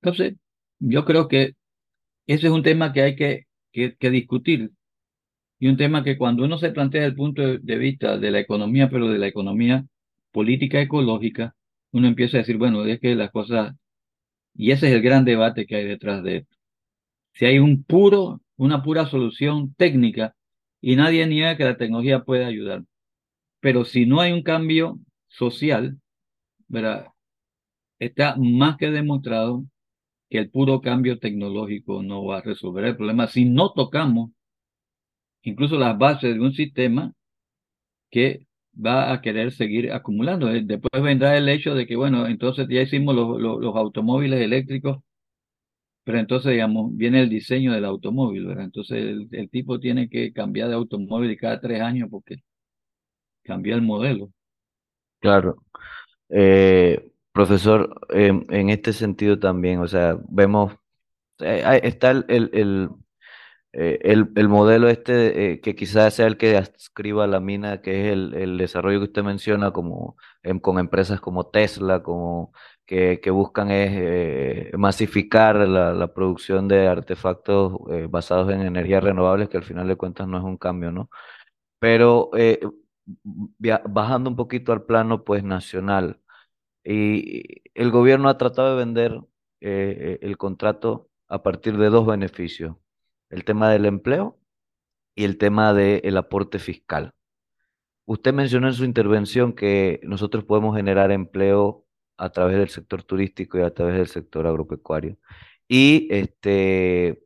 Entonces, 0.00 0.34
yo 0.80 1.04
creo 1.04 1.28
que 1.28 1.54
ese 2.26 2.46
es 2.48 2.52
un 2.52 2.62
tema 2.62 2.92
que 2.92 3.02
hay 3.02 3.16
que, 3.16 3.46
que, 3.72 4.10
discutir 4.10 4.70
y 5.58 5.68
un 5.68 5.76
tema 5.76 6.04
que 6.04 6.18
cuando 6.18 6.44
uno 6.44 6.58
se 6.58 6.70
plantea 6.70 7.04
el 7.06 7.14
punto 7.14 7.42
de 7.42 7.78
vista 7.78 8.18
de 8.18 8.30
la 8.30 8.40
economía, 8.40 8.90
pero 8.90 9.08
de 9.08 9.18
la 9.18 9.28
economía 9.28 9.86
política 10.32 10.80
ecológica, 10.80 11.54
uno 11.92 12.08
empieza 12.08 12.38
a 12.38 12.40
decir, 12.40 12.56
bueno, 12.58 12.84
es 12.86 13.00
que 13.00 13.14
las 13.14 13.30
cosas, 13.30 13.74
y 14.54 14.72
ese 14.72 14.88
es 14.88 14.94
el 14.94 15.02
gran 15.02 15.24
debate 15.24 15.66
que 15.66 15.76
hay 15.76 15.86
detrás 15.86 16.22
de 16.22 16.38
esto. 16.38 16.56
Si 17.34 17.46
hay 17.46 17.58
un 17.58 17.84
puro, 17.84 18.42
una 18.56 18.82
pura 18.82 19.06
solución 19.06 19.74
técnica, 19.74 20.34
y 20.80 20.96
nadie 20.96 21.26
niega 21.26 21.56
que 21.56 21.64
la 21.64 21.76
tecnología 21.76 22.24
puede 22.24 22.44
ayudar, 22.44 22.84
pero 23.60 23.84
si 23.84 24.06
no 24.06 24.20
hay 24.20 24.32
un 24.32 24.42
cambio 24.42 24.98
social, 25.28 26.00
¿verdad? 26.68 27.12
está 28.06 28.36
más 28.36 28.76
que 28.76 28.90
demostrado 28.90 29.64
que 30.28 30.38
el 30.38 30.50
puro 30.50 30.80
cambio 30.80 31.18
tecnológico 31.18 32.02
no 32.02 32.24
va 32.24 32.38
a 32.38 32.42
resolver 32.42 32.84
el 32.84 32.96
problema 32.96 33.28
si 33.28 33.44
no 33.44 33.72
tocamos 33.72 34.30
incluso 35.42 35.76
las 35.78 35.96
bases 35.98 36.34
de 36.34 36.40
un 36.40 36.52
sistema 36.52 37.12
que 38.10 38.46
va 38.74 39.12
a 39.12 39.20
querer 39.20 39.52
seguir 39.52 39.92
acumulando. 39.92 40.50
Eh, 40.50 40.62
después 40.64 41.02
vendrá 41.02 41.36
el 41.36 41.48
hecho 41.48 41.74
de 41.74 41.86
que, 41.86 41.96
bueno, 41.96 42.26
entonces 42.26 42.66
ya 42.68 42.82
hicimos 42.82 43.14
los, 43.14 43.40
los, 43.40 43.76
automóviles 43.76 44.40
eléctricos, 44.40 44.98
pero 46.04 46.18
entonces, 46.18 46.52
digamos, 46.52 46.96
viene 46.96 47.22
el 47.22 47.28
diseño 47.28 47.72
del 47.72 47.84
automóvil, 47.84 48.46
¿verdad? 48.46 48.64
Entonces 48.64 49.28
el, 49.30 49.50
tipo 49.50 49.78
tiene 49.78 50.08
que 50.08 50.32
cambiar 50.32 50.68
de 50.68 50.74
automóvil 50.74 51.36
cada 51.38 51.60
tres 51.60 51.80
años 51.80 52.08
porque 52.10 52.42
cambia 53.44 53.74
el 53.74 53.82
modelo. 53.82 54.30
Claro. 55.20 55.56
Eh, 56.28 57.12
profesor, 57.32 58.00
en 58.10 58.70
este 58.70 58.92
sentido 58.92 59.38
también, 59.38 59.78
o 59.80 59.88
sea, 59.88 60.18
vemos, 60.28 60.74
eh, 61.40 61.80
está 61.84 62.10
el, 62.10 62.50
el 62.52 62.88
eh, 63.74 63.98
el, 64.02 64.30
el, 64.36 64.48
modelo 64.48 64.88
este, 64.88 65.52
eh, 65.54 65.60
que 65.62 65.74
quizás 65.74 66.14
sea 66.14 66.26
el 66.26 66.36
que 66.36 66.56
adscriba 66.58 67.26
la 67.26 67.40
mina, 67.40 67.80
que 67.80 68.06
es 68.08 68.12
el, 68.12 68.34
el 68.34 68.58
desarrollo 68.58 68.98
que 69.00 69.04
usted 69.04 69.22
menciona 69.22 69.70
como 69.72 70.16
con 70.60 70.78
empresas 70.78 71.20
como 71.20 71.46
Tesla, 71.48 72.02
como 72.02 72.52
que, 72.84 73.20
que 73.20 73.30
buscan 73.30 73.70
es 73.70 73.90
eh, 73.94 74.72
masificar 74.76 75.56
la, 75.56 75.94
la, 75.94 76.12
producción 76.12 76.68
de 76.68 76.86
artefactos 76.88 77.72
basados 78.10 78.52
en 78.52 78.60
energías 78.62 79.02
renovables, 79.02 79.48
que 79.48 79.56
al 79.58 79.64
final 79.64 79.88
de 79.88 79.96
cuentas 79.96 80.28
no 80.28 80.38
es 80.38 80.44
un 80.44 80.58
cambio, 80.58 80.92
¿no? 80.92 81.08
Pero 81.78 82.30
bajando 83.88 84.30
un 84.30 84.36
poquito 84.36 84.72
al 84.72 84.84
plano 84.84 85.24
pues 85.24 85.42
nacional, 85.44 86.20
y 86.84 87.62
el 87.74 87.90
gobierno 87.90 88.28
ha 88.28 88.38
tratado 88.38 88.70
de 88.76 88.84
vender 88.84 89.20
el 89.60 90.36
contrato 90.38 91.10
a 91.28 91.42
partir 91.42 91.78
de 91.78 91.90
dos 91.90 92.06
beneficios 92.06 92.76
el 93.32 93.44
tema 93.44 93.70
del 93.70 93.86
empleo 93.86 94.38
y 95.14 95.24
el 95.24 95.38
tema 95.38 95.74
del 95.74 96.16
aporte 96.16 96.58
fiscal. 96.58 97.14
Usted 98.04 98.32
mencionó 98.34 98.68
en 98.68 98.74
su 98.74 98.84
intervención 98.84 99.54
que 99.54 100.00
nosotros 100.04 100.44
podemos 100.44 100.76
generar 100.76 101.10
empleo 101.12 101.86
a 102.16 102.30
través 102.30 102.58
del 102.58 102.68
sector 102.68 103.02
turístico 103.02 103.58
y 103.58 103.62
a 103.62 103.74
través 103.74 103.96
del 103.96 104.08
sector 104.08 104.46
agropecuario. 104.46 105.18
Y 105.68 106.08
este, 106.10 107.22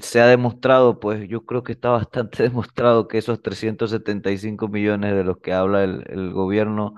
se 0.00 0.20
ha 0.20 0.26
demostrado, 0.26 1.00
pues 1.00 1.28
yo 1.28 1.44
creo 1.46 1.62
que 1.62 1.72
está 1.72 1.90
bastante 1.90 2.44
demostrado 2.44 3.08
que 3.08 3.18
esos 3.18 3.42
375 3.42 4.68
millones 4.68 5.14
de 5.14 5.24
los 5.24 5.38
que 5.38 5.52
habla 5.52 5.84
el, 5.84 6.32
gobierno 6.32 6.94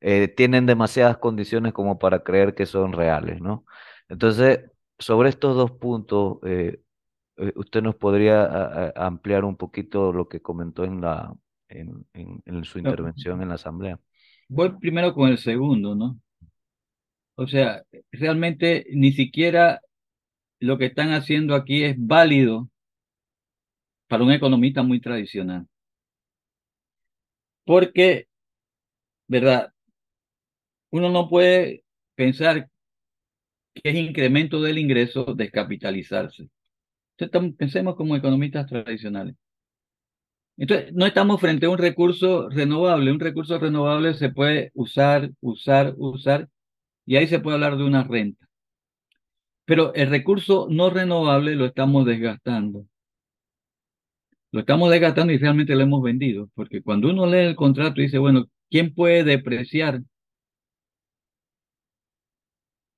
eh, 0.00 0.28
tienen 0.28 0.66
demasiadas 0.66 1.18
condiciones 1.18 1.72
como 1.72 1.98
para 1.98 2.22
creer 2.24 2.54
que 2.54 2.66
son 2.66 2.92
reales, 2.92 3.40
¿no? 3.40 3.64
Entonces, 4.08 4.60
sobre 4.98 5.30
estos 5.30 5.56
dos 5.56 5.72
puntos, 5.72 6.38
eh, 6.44 6.80
eh, 6.82 6.83
usted 7.36 7.82
nos 7.82 7.96
podría 7.96 8.92
ampliar 8.96 9.44
un 9.44 9.56
poquito 9.56 10.12
lo 10.12 10.28
que 10.28 10.40
comentó 10.40 10.84
en 10.84 11.00
la 11.00 11.34
en, 11.68 12.06
en 12.12 12.64
su 12.64 12.78
intervención 12.78 13.42
en 13.42 13.48
la 13.48 13.54
asamblea. 13.54 13.98
Voy 14.48 14.78
primero 14.78 15.14
con 15.14 15.30
el 15.30 15.38
segundo, 15.38 15.94
¿no? 15.94 16.18
O 17.36 17.46
sea, 17.46 17.82
realmente 18.12 18.86
ni 18.92 19.12
siquiera 19.12 19.80
lo 20.60 20.78
que 20.78 20.86
están 20.86 21.12
haciendo 21.12 21.54
aquí 21.54 21.82
es 21.82 21.96
válido 21.98 22.70
para 24.06 24.24
un 24.24 24.32
economista 24.32 24.82
muy 24.82 25.00
tradicional. 25.00 25.66
Porque, 27.64 28.28
¿verdad? 29.26 29.72
Uno 30.90 31.10
no 31.10 31.28
puede 31.28 31.84
pensar 32.14 32.70
que 33.74 33.90
es 33.90 33.96
incremento 33.96 34.62
del 34.62 34.78
ingreso 34.78 35.34
descapitalizarse. 35.34 36.48
Entonces, 37.18 37.54
pensemos 37.56 37.96
como 37.96 38.16
economistas 38.16 38.66
tradicionales. 38.66 39.34
Entonces, 40.56 40.92
no 40.92 41.06
estamos 41.06 41.40
frente 41.40 41.66
a 41.66 41.70
un 41.70 41.78
recurso 41.78 42.48
renovable. 42.48 43.10
Un 43.12 43.20
recurso 43.20 43.58
renovable 43.58 44.14
se 44.14 44.30
puede 44.30 44.70
usar, 44.74 45.30
usar, 45.40 45.94
usar, 45.96 46.48
y 47.06 47.16
ahí 47.16 47.26
se 47.28 47.40
puede 47.40 47.56
hablar 47.56 47.76
de 47.76 47.84
una 47.84 48.04
renta. 48.04 48.46
Pero 49.66 49.92
el 49.94 50.08
recurso 50.08 50.68
no 50.70 50.88
renovable 50.88 51.54
lo 51.54 51.66
estamos 51.66 52.06
desgastando. 52.06 52.86
Lo 54.52 54.60
estamos 54.60 54.90
desgastando 54.90 55.32
y 55.34 55.38
realmente 55.38 55.74
lo 55.74 55.82
hemos 55.82 56.02
vendido, 56.02 56.48
porque 56.54 56.80
cuando 56.82 57.10
uno 57.10 57.26
lee 57.26 57.38
el 57.48 57.56
contrato 57.56 58.00
y 58.00 58.04
dice, 58.04 58.16
bueno, 58.18 58.46
¿quién 58.70 58.94
puede 58.94 59.22
depreciar 59.24 60.00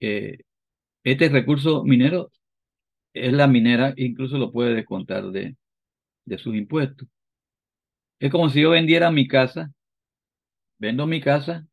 eh, 0.01 0.39
este 1.05 1.29
recurso 1.31 1.85
minero? 1.85 2.31
Es 3.17 3.33
la 3.33 3.47
minera, 3.47 3.95
incluso 3.97 4.37
lo 4.37 4.53
puede 4.53 4.75
descontar 4.75 5.31
de, 5.31 5.57
de 6.27 6.39
sus 6.39 6.55
impuestos. 6.55 7.09
Es 8.19 8.31
como 8.31 8.51
si 8.51 8.61
yo 8.61 8.71
vendiera 8.71 9.11
mi 9.11 9.27
casa, 9.27 9.73
vendo 10.79 11.07
mi 11.07 11.23
casa, 11.23 11.67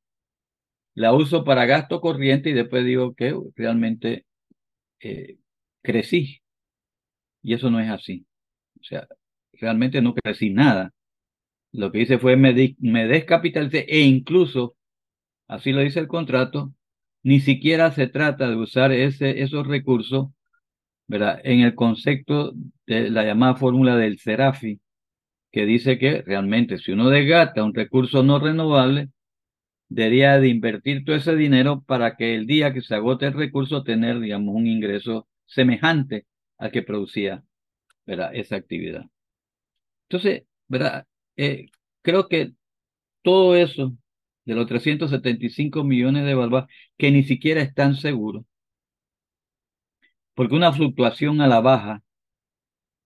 la 0.95 1.13
uso 1.13 1.43
para 1.43 1.65
gasto 1.65 1.99
corriente 1.99 2.49
y 2.49 2.53
después 2.53 2.85
digo 2.85 3.13
que 3.13 3.37
realmente 3.57 4.25
eh, 5.01 5.37
crecí. 5.81 6.41
Y 7.41 7.53
eso 7.53 7.69
no 7.69 7.81
es 7.81 7.89
así. 7.89 8.25
O 8.79 8.83
sea, 8.83 9.05
realmente 9.51 10.01
no 10.01 10.13
crecí 10.13 10.49
nada. 10.49 10.93
Lo 11.73 11.91
que 11.91 12.01
hice 12.03 12.19
fue 12.19 12.37
me, 12.37 12.53
me 12.79 13.05
descapitalicé 13.05 13.85
e 13.89 13.99
incluso, 14.01 14.77
así 15.47 15.73
lo 15.73 15.81
dice 15.81 15.99
el 15.99 16.07
contrato, 16.07 16.73
ni 17.23 17.41
siquiera 17.41 17.91
se 17.91 18.07
trata 18.07 18.49
de 18.49 18.55
usar 18.55 18.93
ese, 18.93 19.41
esos 19.41 19.67
recursos 19.67 20.29
¿verdad? 21.07 21.39
en 21.43 21.61
el 21.61 21.75
concepto 21.75 22.53
de 22.87 23.09
la 23.09 23.23
llamada 23.23 23.55
fórmula 23.55 23.95
del 23.97 24.19
Serafi, 24.19 24.79
que 25.51 25.65
dice 25.65 25.99
que 25.99 26.21
realmente 26.23 26.77
si 26.79 26.91
uno 26.91 27.09
desgasta 27.09 27.63
un 27.63 27.73
recurso 27.73 28.23
no 28.23 28.39
renovable, 28.39 29.09
debería 29.89 30.39
de 30.39 30.49
invertir 30.49 31.05
todo 31.05 31.15
ese 31.15 31.35
dinero 31.35 31.83
para 31.85 32.15
que 32.17 32.35
el 32.35 32.47
día 32.47 32.73
que 32.73 32.81
se 32.81 32.95
agote 32.95 33.27
el 33.27 33.33
recurso 33.33 33.83
tener, 33.83 34.19
digamos, 34.19 34.55
un 34.55 34.67
ingreso 34.67 35.27
semejante 35.45 36.25
al 36.57 36.71
que 36.71 36.81
producía 36.83 37.43
¿verdad? 38.05 38.31
esa 38.33 38.55
actividad. 38.55 39.05
Entonces, 40.09 40.43
¿verdad? 40.67 41.05
Eh, 41.37 41.67
creo 42.01 42.27
que 42.27 42.53
todo 43.23 43.55
eso 43.55 43.95
de 44.45 44.55
los 44.55 44.67
375 44.67 45.83
millones 45.83 46.25
de 46.25 46.35
balboas 46.35 46.67
que 46.97 47.11
ni 47.11 47.23
siquiera 47.23 47.61
están 47.61 47.95
seguros, 47.95 48.45
porque 50.35 50.55
una 50.55 50.73
fluctuación 50.73 51.41
a 51.41 51.47
la 51.47 51.61
baja 51.61 52.03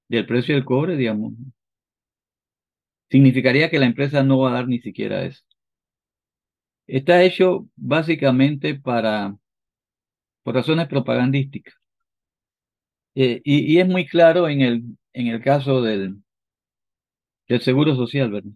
del 0.09 0.25
precio 0.25 0.55
del 0.55 0.65
cobre, 0.65 0.95
digamos, 0.95 1.33
significaría 3.09 3.69
que 3.69 3.79
la 3.79 3.85
empresa 3.85 4.23
no 4.23 4.39
va 4.39 4.49
a 4.51 4.53
dar 4.53 4.67
ni 4.67 4.79
siquiera 4.79 5.23
eso. 5.25 5.43
Está 6.87 7.23
hecho 7.23 7.67
básicamente 7.75 8.75
para, 8.75 9.37
por 10.43 10.55
razones 10.55 10.87
propagandísticas. 10.87 11.75
Eh, 13.15 13.41
y, 13.43 13.79
es 13.79 13.87
muy 13.87 14.05
claro 14.05 14.47
en 14.47 14.61
el, 14.61 14.83
en 15.13 15.27
el 15.27 15.41
caso 15.41 15.81
del, 15.81 16.17
del 17.47 17.61
Seguro 17.61 17.95
Social, 17.95 18.31
¿verdad? 18.31 18.51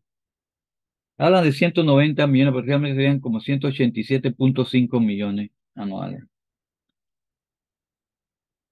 Hablan 1.17 1.43
de 1.43 1.51
190 1.51 2.27
millones, 2.27 2.53
pero 2.53 2.65
realmente 2.65 2.95
serían 2.95 3.19
como 3.19 3.39
187.5 3.41 4.99
millones 4.99 5.51
anuales. 5.75 6.23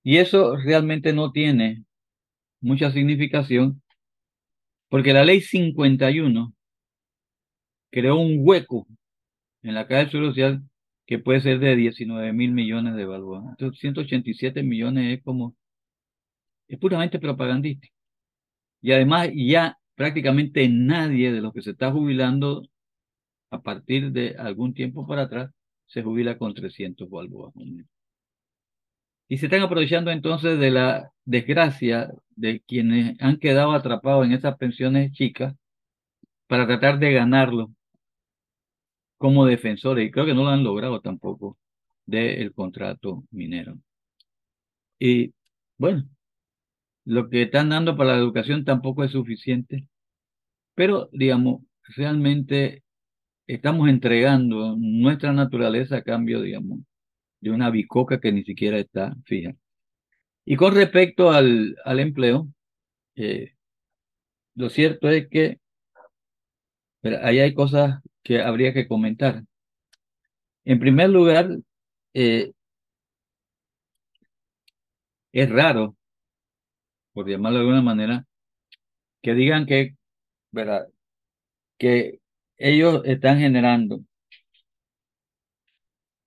Y 0.10 0.18
eso 0.18 0.56
realmente 0.56 1.14
no 1.14 1.32
tiene 1.32 1.86
mucha 2.62 2.92
significación, 2.92 3.84
porque 4.90 5.14
la 5.14 5.24
ley 5.24 5.40
51 5.40 6.52
creó 7.92 8.16
un 8.18 8.40
hueco 8.40 8.88
en 9.62 9.76
la 9.76 9.88
caja 9.88 10.10
Social 10.10 10.64
que 11.06 11.20
puede 11.20 11.42
ser 11.42 11.60
de 11.60 11.76
19 11.76 12.34
mil 12.34 12.54
millones 12.54 12.96
de 12.96 13.06
balboas. 13.06 13.44
Entonces, 13.52 13.80
187 13.82 14.64
millones 14.64 15.20
es 15.20 15.24
como, 15.24 15.56
es 16.68 16.80
puramente 16.80 17.20
propagandístico. 17.20 17.94
Y 18.82 18.94
además 18.94 19.30
ya 19.36 19.78
prácticamente 19.94 20.68
nadie 20.70 21.32
de 21.32 21.42
los 21.42 21.54
que 21.54 21.62
se 21.62 21.72
está 21.72 21.92
jubilando 21.92 22.64
a 23.52 23.62
partir 23.62 24.12
de 24.12 24.36
algún 24.40 24.74
tiempo 24.74 25.06
para 25.06 25.24
atrás 25.24 25.52
se 25.86 26.02
jubila 26.02 26.40
con 26.40 26.56
300 26.56 27.08
balboas. 27.12 27.54
Y 29.30 29.38
se 29.38 29.46
están 29.46 29.62
aprovechando 29.62 30.12
entonces 30.12 30.60
de 30.60 30.72
la 30.72 31.12
desgracia 31.24 32.12
de 32.36 32.62
quienes 32.62 33.16
han 33.22 33.38
quedado 33.38 33.74
atrapados 33.74 34.26
en 34.26 34.34
esas 34.34 34.58
pensiones 34.58 35.12
chicas 35.12 35.56
para 36.48 36.66
tratar 36.66 36.98
de 37.00 37.14
ganarlo 37.14 37.72
como 39.20 39.46
defensores, 39.46 40.08
y 40.08 40.12
creo 40.12 40.26
que 40.26 40.34
no 40.34 40.44
lo 40.44 40.50
han 40.50 40.64
logrado 40.64 41.02
tampoco, 41.02 41.58
del 42.06 42.54
contrato 42.54 43.24
minero. 43.32 43.78
Y 45.00 45.34
bueno, 45.78 46.10
lo 47.06 47.30
que 47.30 47.44
están 47.44 47.70
dando 47.70 47.98
para 47.98 48.14
la 48.14 48.18
educación 48.18 48.66
tampoco 48.66 49.04
es 49.04 49.12
suficiente, 49.12 49.88
pero 50.76 51.10
digamos, 51.12 51.62
realmente 51.98 52.84
estamos 53.48 53.90
entregando 53.90 54.76
nuestra 54.78 55.34
naturaleza 55.34 55.98
a 55.98 56.04
cambio, 56.04 56.42
digamos, 56.42 56.80
de 57.42 57.52
una 57.52 57.70
bicoca 57.70 58.20
que 58.20 58.32
ni 58.32 58.44
siquiera 58.44 58.78
está 58.78 59.16
fija. 59.26 59.56
Y 60.46 60.56
con 60.56 60.76
respecto 60.76 61.32
al, 61.32 61.78
al 61.86 62.00
empleo, 62.00 62.48
eh, 63.16 63.56
lo 64.56 64.70
cierto 64.70 65.10
es 65.10 65.28
que 65.30 65.60
ahí 67.22 67.40
hay 67.40 67.54
cosas 67.54 68.02
que 68.24 68.42
habría 68.42 68.74
que 68.74 68.88
comentar. 68.88 69.44
En 70.66 70.80
primer 70.80 71.10
lugar, 71.10 71.50
eh, 72.14 72.52
es 75.32 75.50
raro, 75.50 75.96
por 77.14 77.28
llamarlo 77.30 77.60
de 77.60 77.64
alguna 77.66 77.82
manera, 77.82 78.26
que 79.22 79.34
digan 79.34 79.66
que, 79.66 79.96
¿verdad? 80.52 80.88
que 81.78 82.20
ellos 82.58 83.02
están 83.06 83.40
generando 83.40 84.02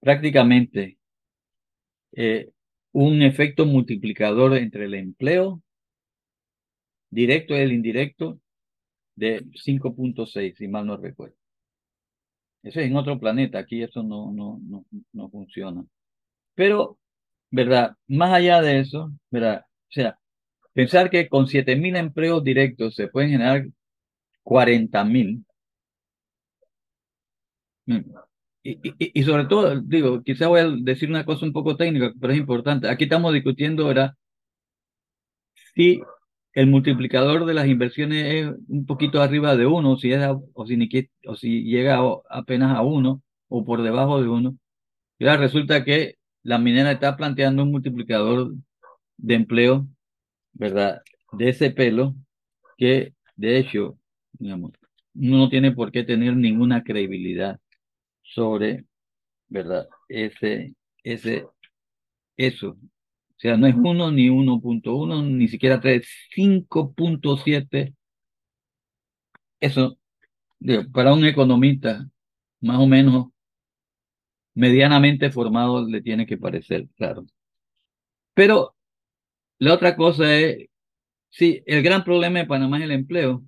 prácticamente 0.01 0.99
eh, 2.13 2.51
un 2.93 3.23
efecto 3.23 3.67
multiplicador 3.67 4.57
entre 4.57 4.85
el 4.87 4.95
empleo 4.95 5.63
directo 7.11 7.55
y 7.55 7.59
el 7.59 7.73
indirecto 7.73 8.41
de 9.17 9.45
5.6, 9.55 10.57
si 10.57 10.69
mal 10.69 10.87
no 10.87 10.97
recuerdo. 10.97 11.37
Eso 12.63 12.81
es 12.81 12.87
en 12.87 12.97
otro 12.97 13.19
planeta, 13.19 13.59
aquí 13.59 13.83
eso 13.83 14.03
no, 14.03 14.33
no, 14.33 14.59
no, 14.63 14.85
no 15.13 15.31
funciona. 15.31 15.85
Pero, 16.55 16.99
¿verdad? 17.51 17.97
Más 18.09 18.33
allá 18.33 18.61
de 18.63 18.81
eso, 18.81 19.13
¿verdad? 19.31 19.65
O 19.67 19.93
sea, 19.93 20.19
pensar 20.73 21.11
que 21.11 21.29
con 21.29 21.47
7.000 21.47 21.97
empleos 21.97 22.45
directos 22.45 22.95
se 22.97 23.09
pueden 23.09 23.31
generar 23.31 23.67
40.000. 24.45 25.45
Y, 28.65 28.73
y, 28.83 29.21
y, 29.21 29.23
sobre 29.25 29.47
todo, 29.47 29.81
digo, 29.81 30.23
quizá 30.23 30.47
voy 30.49 30.61
a 30.61 30.69
decir 30.69 31.09
una 31.11 31.25
cosa 31.25 31.45
un 31.47 31.53
poco 31.53 31.77
técnica, 31.77 32.13
pero 32.21 32.33
es 32.33 32.39
importante. 32.39 32.89
Aquí 32.89 33.05
estamos 33.05 33.33
discutiendo 33.35 33.87
ahora 33.87 34.17
si 35.75 36.01
el 36.55 36.67
multiplicador 36.69 37.47
de 37.47 37.55
las 37.55 37.67
inversiones 37.67 38.25
es 38.35 38.55
un 38.69 38.87
poquito 38.87 39.23
arriba 39.23 39.57
de 39.57 39.67
uno, 39.67 39.97
si 39.97 40.13
es 40.13 40.21
o, 40.55 40.67
si, 40.67 41.11
o 41.27 41.35
si 41.35 41.65
llega 41.65 41.99
apenas 42.31 42.77
a 42.77 42.83
uno 42.83 43.23
o 43.49 43.65
por 43.65 43.83
debajo 43.83 44.21
de 44.23 44.29
uno. 44.29 44.57
Y 45.19 45.27
ahora 45.27 45.39
resulta 45.43 45.85
que 45.85 46.17
la 46.43 46.59
minera 46.59 46.93
está 46.93 47.17
planteando 47.17 47.63
un 47.63 47.73
multiplicador 47.73 48.55
de 49.17 49.35
empleo, 49.35 49.87
¿verdad? 50.53 51.03
De 51.33 51.49
ese 51.51 51.71
pelo, 51.71 52.15
que 52.79 53.15
de 53.37 53.59
hecho, 53.59 53.99
digamos, 54.33 54.73
no 55.15 55.49
tiene 55.49 55.73
por 55.73 55.93
qué 55.93 56.05
tener 56.05 56.37
ninguna 56.37 56.83
credibilidad 56.85 57.61
sobre, 58.35 58.85
¿verdad? 59.49 59.89
Ese, 60.09 60.75
ese, 61.05 61.47
eso. 62.37 62.71
O 62.71 63.39
sea, 63.39 63.57
no 63.57 63.67
es 63.67 63.75
1 63.75 64.13
ni 64.13 64.29
1.1, 64.29 65.23
ni 65.25 65.49
siquiera 65.49 65.81
3, 65.81 66.07
5.7. 66.35 67.95
Eso, 69.61 69.99
para 70.93 71.15
un 71.15 71.25
economista 71.25 72.09
más 72.61 72.79
o 72.79 72.87
menos 72.87 73.29
medianamente 74.55 75.31
formado 75.31 75.87
le 75.89 76.03
tiene 76.03 76.27
que 76.27 76.39
parecer, 76.39 76.89
claro. 76.97 77.27
Pero 78.35 78.75
la 79.59 79.75
otra 79.75 79.97
cosa 79.97 80.35
es, 80.37 80.69
sí, 81.31 81.63
el 81.67 81.83
gran 81.83 82.05
problema 82.05 82.41
de 82.41 82.47
Panamá 82.47 82.79
es 82.79 82.85
el 82.85 82.93
empleo. 82.93 83.45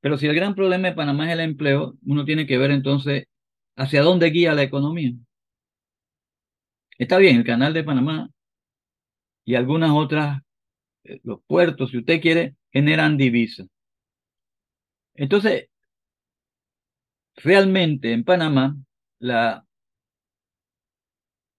Pero 0.00 0.16
si 0.16 0.26
el 0.26 0.34
gran 0.34 0.54
problema 0.54 0.88
de 0.88 0.94
Panamá 0.94 1.26
es 1.26 1.32
el 1.34 1.40
empleo, 1.40 1.96
uno 2.06 2.24
tiene 2.24 2.46
que 2.46 2.58
ver 2.58 2.70
entonces 2.70 3.26
hacia 3.78 4.02
dónde 4.02 4.30
guía 4.30 4.54
la 4.54 4.64
economía. 4.64 5.12
Está 6.98 7.16
bien, 7.18 7.36
el 7.36 7.44
canal 7.44 7.72
de 7.72 7.84
Panamá 7.84 8.28
y 9.44 9.54
algunas 9.54 9.90
otras, 9.92 10.42
eh, 11.04 11.20
los 11.24 11.40
puertos, 11.46 11.90
si 11.90 11.98
usted 11.98 12.20
quiere, 12.20 12.56
generan 12.72 13.16
divisas. 13.16 13.68
Entonces, 15.14 15.68
realmente 17.36 18.12
en 18.12 18.24
Panamá, 18.24 18.76
la, 19.20 19.64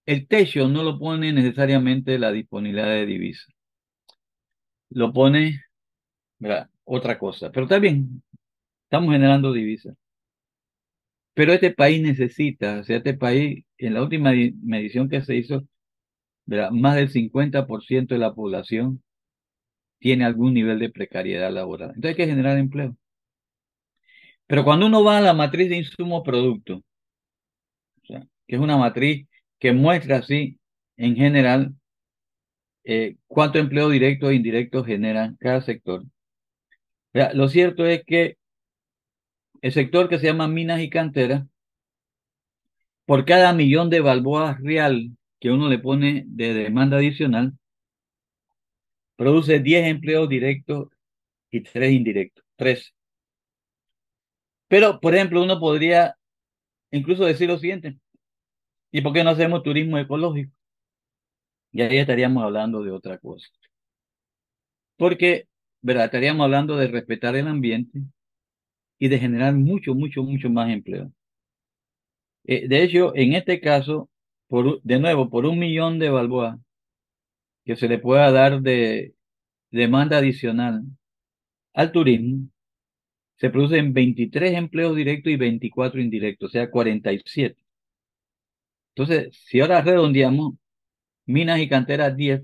el 0.06 0.28
techo 0.28 0.68
no 0.68 0.82
lo 0.82 0.98
pone 0.98 1.32
necesariamente 1.32 2.18
la 2.18 2.32
disponibilidad 2.32 2.86
de 2.88 3.06
divisas. 3.06 3.54
Lo 4.90 5.12
pone 5.12 5.62
otra 6.84 7.18
cosa. 7.18 7.50
Pero 7.50 7.64
está 7.64 7.78
bien, 7.78 8.22
estamos 8.84 9.12
generando 9.12 9.52
divisas. 9.52 9.96
Pero 11.40 11.54
este 11.54 11.70
país 11.72 12.02
necesita, 12.02 12.80
o 12.80 12.84
sea, 12.84 12.98
este 12.98 13.14
país, 13.14 13.64
en 13.78 13.94
la 13.94 14.02
última 14.02 14.32
medición 14.62 15.08
que 15.08 15.22
se 15.22 15.36
hizo, 15.36 15.62
más 16.46 16.96
del 16.96 17.08
50% 17.10 18.14
de 18.14 18.18
la 18.18 18.34
población 18.34 19.02
tiene 19.98 20.26
algún 20.26 20.52
nivel 20.52 20.78
de 20.78 20.90
precariedad 20.90 21.50
laboral. 21.50 21.92
Entonces 21.94 22.10
hay 22.10 22.16
que 22.16 22.26
generar 22.26 22.58
empleo. 22.58 22.94
Pero 24.46 24.64
cuando 24.64 24.84
uno 24.84 25.02
va 25.02 25.16
a 25.16 25.20
la 25.22 25.32
matriz 25.32 25.70
de 25.70 25.78
insumos 25.78 26.22
productos, 26.24 26.82
que 28.06 28.26
es 28.46 28.60
una 28.60 28.76
matriz 28.76 29.26
que 29.58 29.72
muestra 29.72 30.18
así, 30.18 30.58
en 30.98 31.16
general, 31.16 31.74
eh, 32.84 33.16
cuánto 33.28 33.58
empleo 33.58 33.88
directo 33.88 34.28
e 34.28 34.34
indirecto 34.34 34.84
genera 34.84 35.34
cada 35.40 35.62
sector. 35.62 36.04
lo 37.34 37.48
cierto 37.48 37.86
es 37.86 38.04
que 38.04 38.36
el 39.62 39.72
sector 39.72 40.08
que 40.08 40.18
se 40.18 40.26
llama 40.26 40.48
minas 40.48 40.80
y 40.80 40.90
canteras, 40.90 41.44
por 43.04 43.24
cada 43.24 43.52
millón 43.52 43.90
de 43.90 44.00
balboas 44.00 44.60
real 44.60 45.10
que 45.40 45.50
uno 45.50 45.68
le 45.68 45.78
pone 45.78 46.24
de 46.26 46.54
demanda 46.54 46.98
adicional, 46.98 47.54
produce 49.16 49.60
10 49.60 49.86
empleos 49.86 50.28
directos 50.28 50.88
y 51.50 51.60
3 51.62 51.92
indirectos. 51.92 52.44
3. 52.56 52.94
Pero, 54.68 55.00
por 55.00 55.14
ejemplo, 55.14 55.42
uno 55.42 55.58
podría 55.58 56.16
incluso 56.90 57.24
decir 57.24 57.48
lo 57.48 57.58
siguiente. 57.58 57.98
¿Y 58.92 59.00
por 59.02 59.12
qué 59.12 59.24
no 59.24 59.30
hacemos 59.30 59.62
turismo 59.62 59.98
ecológico? 59.98 60.52
Y 61.72 61.82
ahí 61.82 61.98
estaríamos 61.98 62.42
hablando 62.44 62.82
de 62.82 62.90
otra 62.90 63.18
cosa. 63.18 63.48
Porque, 64.96 65.48
¿verdad? 65.82 66.06
Estaríamos 66.06 66.44
hablando 66.44 66.76
de 66.76 66.88
respetar 66.88 67.34
el 67.36 67.48
ambiente, 67.48 68.02
y 69.00 69.08
de 69.08 69.18
generar 69.18 69.54
mucho, 69.54 69.94
mucho, 69.94 70.22
mucho 70.22 70.50
más 70.50 70.70
empleo. 70.70 71.10
Eh, 72.44 72.68
de 72.68 72.82
hecho, 72.82 73.14
en 73.16 73.34
este 73.34 73.60
caso, 73.60 74.10
por, 74.48 74.82
de 74.82 74.98
nuevo, 75.00 75.30
por 75.30 75.46
un 75.46 75.58
millón 75.58 75.98
de 75.98 76.10
balboas 76.10 76.58
que 77.64 77.76
se 77.76 77.88
le 77.88 77.98
pueda 77.98 78.30
dar 78.32 78.60
de 78.62 79.14
demanda 79.70 80.18
adicional 80.18 80.82
al 81.74 81.92
turismo, 81.92 82.48
se 83.36 83.50
producen 83.50 83.94
23 83.94 84.54
empleos 84.54 84.96
directos 84.96 85.32
y 85.32 85.36
24 85.36 86.00
indirectos, 86.00 86.50
o 86.50 86.52
sea, 86.52 86.70
47. 86.70 87.56
Entonces, 88.94 89.36
si 89.46 89.60
ahora 89.60 89.80
redondeamos, 89.82 90.54
minas 91.26 91.60
y 91.60 91.68
canteras 91.68 92.16
10, 92.16 92.42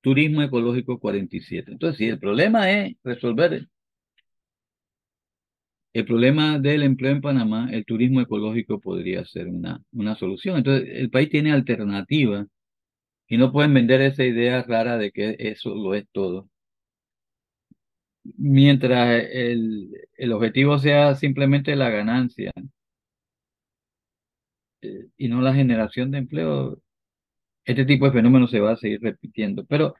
turismo 0.00 0.42
ecológico 0.42 0.98
47. 1.00 1.72
Entonces, 1.72 1.98
si 1.98 2.08
el 2.08 2.18
problema 2.20 2.70
es 2.70 2.96
resolver 3.04 3.68
el 5.92 6.04
problema 6.04 6.58
del 6.58 6.82
empleo 6.82 7.12
en 7.12 7.20
Panamá, 7.20 7.68
el 7.72 7.84
turismo 7.84 8.20
ecológico 8.20 8.80
podría 8.80 9.24
ser 9.24 9.48
una, 9.48 9.82
una 9.92 10.14
solución. 10.16 10.58
Entonces, 10.58 10.88
el 10.92 11.10
país 11.10 11.30
tiene 11.30 11.52
alternativas 11.52 12.46
y 13.28 13.38
no 13.38 13.52
pueden 13.52 13.74
vender 13.74 14.02
esa 14.02 14.24
idea 14.24 14.62
rara 14.64 14.98
de 14.98 15.12
que 15.12 15.36
eso 15.38 15.74
lo 15.74 15.94
es 15.94 16.06
todo. 16.12 16.48
Mientras 18.36 19.24
el, 19.32 19.90
el 20.16 20.32
objetivo 20.32 20.78
sea 20.78 21.14
simplemente 21.14 21.74
la 21.76 21.90
ganancia 21.90 22.52
eh, 24.82 25.08
y 25.16 25.28
no 25.28 25.40
la 25.42 25.54
generación 25.54 26.10
de 26.10 26.18
empleo, 26.18 26.80
este 27.64 27.84
tipo 27.86 28.06
de 28.06 28.12
fenómenos 28.12 28.50
se 28.52 28.60
va 28.60 28.72
a 28.72 28.76
seguir 28.76 29.00
repitiendo. 29.02 29.64
Pero 29.66 29.96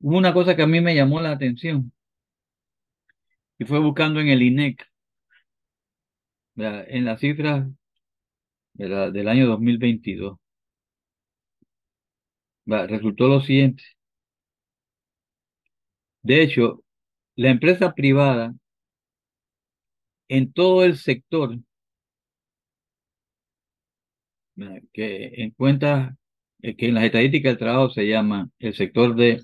hubo 0.00 0.18
una 0.18 0.34
cosa 0.34 0.56
que 0.56 0.62
a 0.62 0.66
mí 0.66 0.80
me 0.80 0.94
llamó 0.94 1.20
la 1.22 1.32
atención 1.32 1.92
y 3.58 3.64
fue 3.64 3.78
buscando 3.78 4.20
en 4.20 4.28
el 4.28 4.42
INEC 4.42 4.84
en 6.62 7.04
las 7.04 7.20
cifras 7.20 7.66
del 8.74 9.28
año 9.28 9.46
2022, 9.48 10.38
resultó 12.66 13.28
lo 13.28 13.40
siguiente. 13.40 13.82
De 16.22 16.42
hecho, 16.42 16.82
la 17.36 17.50
empresa 17.50 17.92
privada 17.94 18.54
en 20.28 20.52
todo 20.52 20.84
el 20.84 20.96
sector 20.96 21.58
que 24.92 25.32
en 25.42 25.50
cuenta 25.52 26.16
eh, 26.62 26.76
que 26.76 26.86
en 26.88 26.94
las 26.94 27.04
estadísticas 27.04 27.52
del 27.52 27.58
trabajo 27.58 27.90
se 27.90 28.06
llama 28.06 28.50
el 28.58 28.74
sector 28.74 29.14
de 29.16 29.42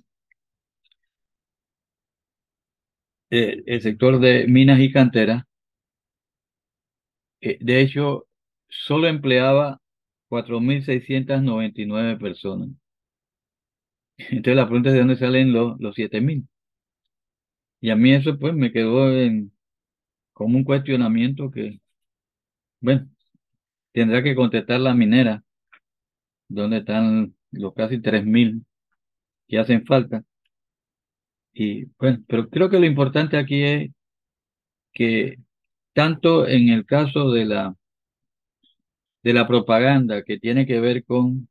eh, 3.30 3.62
el 3.66 3.80
sector 3.82 4.18
de 4.20 4.46
minas 4.48 4.80
y 4.80 4.92
canteras 4.92 5.44
eh, 7.50 7.58
de 7.60 7.80
hecho, 7.80 8.26
solo 8.68 9.08
empleaba 9.08 9.80
4.699 10.28 12.18
personas. 12.18 12.70
Entonces 14.18 14.56
la 14.56 14.66
pregunta 14.66 14.88
es 14.90 14.94
de 14.94 15.00
dónde 15.00 15.16
salen 15.16 15.52
los, 15.52 15.78
los 15.80 15.94
7.000. 15.96 16.46
Y 17.80 17.90
a 17.90 17.96
mí 17.96 18.12
eso 18.12 18.38
pues 18.38 18.54
me 18.54 18.72
quedó 18.72 19.10
en, 19.12 19.52
como 20.32 20.56
un 20.58 20.64
cuestionamiento 20.64 21.50
que, 21.50 21.80
bueno, 22.80 23.08
tendrá 23.92 24.22
que 24.22 24.34
contestar 24.34 24.80
la 24.80 24.94
minera, 24.94 25.44
dónde 26.48 26.78
están 26.78 27.34
los 27.52 27.74
casi 27.74 27.98
3.000 28.00 28.64
que 29.48 29.58
hacen 29.58 29.84
falta. 29.86 30.24
Y 31.52 31.86
bueno, 31.98 32.22
pero 32.28 32.48
creo 32.50 32.68
que 32.70 32.78
lo 32.78 32.86
importante 32.86 33.36
aquí 33.38 33.62
es 33.62 33.90
que 34.92 35.38
tanto 35.96 36.46
en 36.46 36.68
el 36.68 36.84
caso 36.84 37.30
de 37.32 37.46
la, 37.46 37.74
de 39.22 39.32
la 39.32 39.46
propaganda 39.48 40.22
que 40.24 40.38
tiene 40.38 40.66
que 40.66 40.78
ver 40.78 41.04
con 41.06 41.48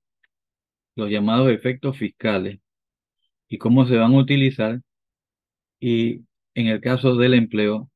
los 0.96 1.10
llamados 1.10 1.50
efectos 1.50 1.98
fiscales 1.98 2.60
y 3.50 3.58
cómo 3.58 3.88
se 3.88 3.98
van 3.98 4.14
a 4.14 4.20
utilizar, 4.20 4.82
y 5.80 6.22
en 6.54 6.68
el 6.68 6.80
caso 6.80 7.16
del 7.16 7.34
empleo, 7.34 7.90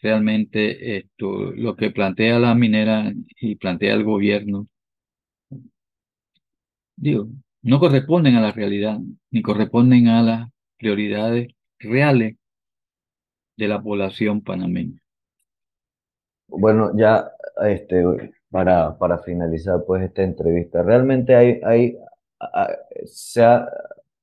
realmente 0.00 0.98
esto, 0.98 1.50
lo 1.52 1.74
que 1.74 1.90
plantea 1.90 2.38
la 2.38 2.54
minera 2.54 3.12
y 3.40 3.56
plantea 3.56 3.94
el 3.94 4.04
gobierno, 4.04 4.68
digo, 6.94 7.28
no 7.62 7.80
corresponden 7.80 8.36
a 8.36 8.40
la 8.42 8.52
realidad, 8.52 9.00
ni 9.32 9.42
corresponden 9.42 10.06
a 10.06 10.22
las 10.22 10.48
prioridades 10.78 11.48
reales 11.80 12.36
de 13.56 13.68
la 13.68 13.82
población 13.82 14.40
panameña. 14.40 15.03
Bueno, 16.58 16.92
ya 16.96 17.30
este, 17.62 18.04
para, 18.50 18.96
para 18.98 19.18
finalizar 19.18 19.84
pues 19.86 20.02
esta 20.02 20.22
entrevista, 20.22 20.82
realmente 20.82 21.34
hay, 21.34 21.60
hay, 21.64 21.98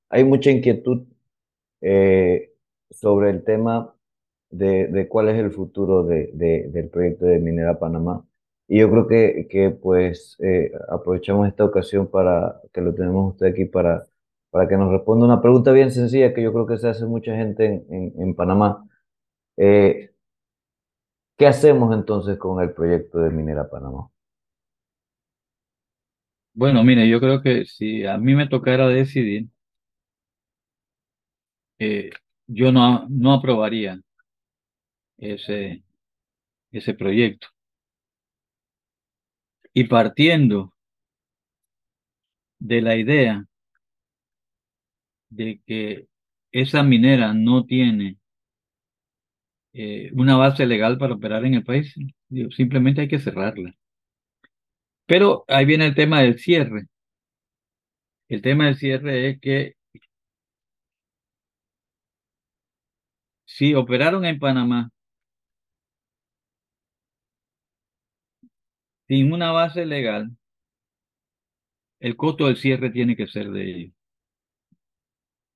hay 0.10 0.24
mucha 0.24 0.52
inquietud 0.52 1.04
eh, 1.82 2.54
sobre 2.90 3.30
el 3.32 3.44
tema 3.44 3.96
de, 4.50 4.88
de, 4.88 5.08
cuál 5.08 5.30
es 5.30 5.40
el 5.40 5.52
futuro 5.52 6.04
de, 6.04 6.32
del 6.34 6.90
proyecto 6.90 7.26
de 7.26 7.40
Minera 7.40 7.80
Panamá. 7.80 8.26
Y 8.68 8.80
yo 8.80 8.90
creo 8.90 9.08
que, 9.08 9.48
que 9.50 9.70
pues 9.72 10.38
eh, 10.40 10.72
aprovechamos 10.90 11.48
esta 11.48 11.66
ocasión 11.66 12.08
para 12.08 12.62
que 12.74 12.82
lo 12.82 12.94
tenemos 12.94 13.34
usted 13.34 13.48
aquí 13.48 13.66
para, 13.66 14.08
para 14.50 14.68
que 14.68 14.78
nos 14.78 14.92
responda 14.92 15.26
una 15.26 15.42
pregunta 15.42 15.72
bien 15.74 15.92
sencilla 15.92 16.34
que 16.34 16.44
yo 16.44 16.54
creo 16.54 16.68
que 16.68 16.78
se 16.78 16.88
hace 16.90 17.06
mucha 17.06 17.36
gente 17.36 17.66
en, 17.66 18.14
en, 18.18 18.36
Panamá. 18.36 18.88
Eh, 19.58 20.12
¿Qué 21.42 21.48
hacemos 21.48 21.92
entonces 21.92 22.38
con 22.38 22.62
el 22.62 22.72
proyecto 22.72 23.18
de 23.18 23.32
Minera 23.32 23.68
Panamá? 23.68 24.08
Bueno, 26.54 26.84
mire, 26.84 27.10
yo 27.10 27.20
creo 27.20 27.42
que 27.42 27.66
si 27.66 28.06
a 28.06 28.16
mí 28.20 28.36
me 28.36 28.48
tocara 28.48 28.88
decidir, 28.88 29.48
eh, 31.80 32.12
yo 32.46 32.72
no, 32.72 33.08
no 33.10 33.34
aprobaría 33.34 34.00
ese, 35.18 35.84
ese 36.72 36.94
proyecto. 36.94 37.48
Y 39.74 39.86
partiendo 39.86 40.72
de 42.60 42.82
la 42.84 42.96
idea 42.98 43.44
de 45.32 45.60
que 45.66 46.08
esa 46.52 46.84
minera 46.84 47.34
no 47.34 47.66
tiene 47.66 48.21
eh, 49.74 50.12
una 50.14 50.36
base 50.38 50.66
legal 50.66 50.98
para 50.98 51.14
operar 51.16 51.46
en 51.46 51.56
el 51.56 51.64
país, 51.64 51.94
simplemente 52.56 53.02
hay 53.02 53.08
que 53.08 53.20
cerrarla. 53.20 53.74
Pero 55.06 55.46
ahí 55.48 55.66
viene 55.66 55.86
el 55.86 55.94
tema 55.96 56.22
del 56.22 56.40
cierre. 56.40 56.88
El 58.30 58.42
tema 58.42 58.66
del 58.66 58.78
cierre 58.78 59.30
es 59.30 59.40
que 59.40 59.76
si 63.46 63.76
operaron 63.76 64.26
en 64.26 64.40
Panamá 64.40 64.90
sin 69.08 69.32
una 69.32 69.52
base 69.52 69.86
legal, 69.86 70.32
el 72.02 72.18
costo 72.18 72.48
del 72.48 72.58
cierre 72.58 72.90
tiene 72.90 73.16
que 73.16 73.28
ser 73.28 73.50
de 73.52 73.64
ellos. 73.64 73.94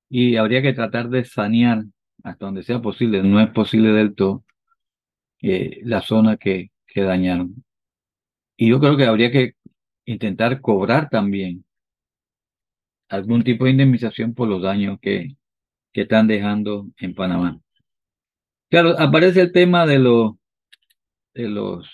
Y 0.09 0.35
habría 0.37 0.61
que 0.61 0.73
tratar 0.73 1.09
de 1.09 1.25
sanear 1.25 1.83
hasta 2.25 2.47
donde 2.47 2.63
sea 2.63 2.81
posible, 2.81 3.21
no 3.21 3.39
es 3.39 3.49
posible 3.51 3.89
del 3.91 4.15
todo, 4.15 4.43
eh, 5.41 5.79
la 5.83 6.01
zona 6.01 6.37
que, 6.37 6.71
que 6.87 7.01
dañaron. 7.03 7.63
Y 8.57 8.69
yo 8.69 8.79
creo 8.79 8.97
que 8.97 9.05
habría 9.05 9.31
que 9.31 9.53
intentar 10.05 10.59
cobrar 10.59 11.07
también 11.09 11.63
algún 13.09 13.43
tipo 13.43 13.65
de 13.65 13.71
indemnización 13.71 14.33
por 14.33 14.47
los 14.47 14.63
daños 14.63 14.97
que, 14.99 15.35
que 15.93 16.01
están 16.01 16.27
dejando 16.27 16.87
en 16.97 17.13
Panamá. 17.13 17.59
Claro, 18.71 18.95
aparece 18.97 19.41
el 19.41 19.51
tema 19.51 19.85
de 19.85 19.99
los, 19.99 20.33
de 21.35 21.47
los 21.47 21.87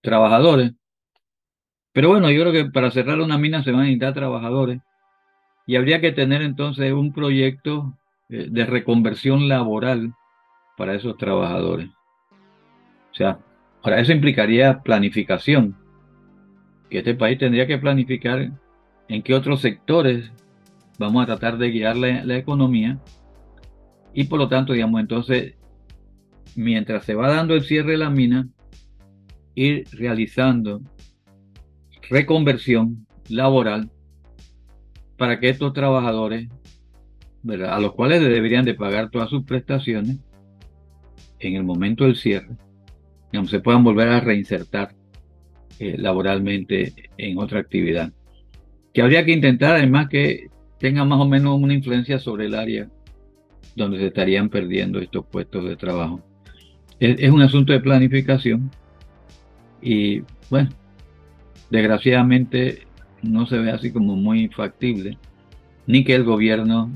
trabajadores, 0.00 0.74
pero 1.92 2.08
bueno, 2.08 2.30
yo 2.30 2.42
creo 2.42 2.52
que 2.52 2.70
para 2.70 2.92
cerrar 2.92 3.20
una 3.20 3.36
mina 3.36 3.64
se 3.64 3.72
van 3.72 3.80
a 3.80 3.84
necesitar 3.84 4.14
trabajadores 4.14 4.80
y 5.66 5.74
habría 5.74 6.00
que 6.00 6.12
tener 6.12 6.40
entonces 6.42 6.92
un 6.92 7.12
proyecto 7.12 7.98
de 8.32 8.66
reconversión 8.66 9.48
laboral 9.48 10.14
para 10.76 10.94
esos 10.94 11.16
trabajadores. 11.18 11.88
O 13.10 13.14
sea, 13.14 13.38
ahora 13.82 14.00
eso 14.00 14.12
implicaría 14.12 14.80
planificación, 14.80 15.76
que 16.88 16.98
este 16.98 17.14
país 17.14 17.38
tendría 17.38 17.66
que 17.66 17.78
planificar 17.78 18.50
en 19.08 19.22
qué 19.22 19.34
otros 19.34 19.60
sectores 19.60 20.30
vamos 20.98 21.22
a 21.22 21.26
tratar 21.26 21.58
de 21.58 21.70
guiar 21.70 21.96
la, 21.96 22.24
la 22.24 22.36
economía 22.36 22.98
y 24.14 24.24
por 24.24 24.38
lo 24.38 24.48
tanto, 24.48 24.72
digamos, 24.72 25.00
entonces, 25.00 25.54
mientras 26.54 27.04
se 27.04 27.14
va 27.14 27.34
dando 27.34 27.54
el 27.54 27.62
cierre 27.62 27.92
de 27.92 27.98
la 27.98 28.10
mina, 28.10 28.48
ir 29.54 29.84
realizando 29.92 30.80
reconversión 32.08 33.06
laboral 33.28 33.90
para 35.16 35.38
que 35.40 35.48
estos 35.48 35.72
trabajadores, 35.72 36.48
a 37.48 37.80
los 37.80 37.92
cuales 37.92 38.20
deberían 38.20 38.64
de 38.64 38.74
pagar 38.74 39.10
todas 39.10 39.30
sus 39.30 39.44
prestaciones, 39.44 40.18
en 41.38 41.56
el 41.56 41.64
momento 41.64 42.04
del 42.04 42.16
cierre, 42.16 42.56
digamos, 43.32 43.50
se 43.50 43.60
puedan 43.60 43.82
volver 43.82 44.08
a 44.08 44.20
reinsertar 44.20 44.94
eh, 45.78 45.96
laboralmente 45.98 46.92
en 47.16 47.38
otra 47.38 47.60
actividad. 47.60 48.12
Que 48.94 49.02
habría 49.02 49.24
que 49.24 49.32
intentar 49.32 49.76
además 49.76 50.08
que 50.08 50.48
tenga 50.78 51.04
más 51.04 51.20
o 51.20 51.26
menos 51.26 51.58
una 51.60 51.74
influencia 51.74 52.18
sobre 52.18 52.46
el 52.46 52.54
área 52.54 52.88
donde 53.74 53.98
se 53.98 54.06
estarían 54.08 54.48
perdiendo 54.48 55.00
estos 55.00 55.24
puestos 55.26 55.64
de 55.64 55.76
trabajo. 55.76 56.20
es 57.00 57.30
un 57.30 57.42
asunto 57.42 57.72
de 57.72 57.80
planificación 57.80 58.70
y 59.80 60.22
bueno, 60.50 60.70
desgraciadamente 61.70 62.86
no 63.22 63.46
se 63.46 63.58
ve 63.58 63.70
así 63.70 63.92
como 63.92 64.14
muy 64.14 64.48
factible, 64.48 65.18
ni 65.86 66.04
que 66.04 66.14
el 66.14 66.24
gobierno 66.24 66.90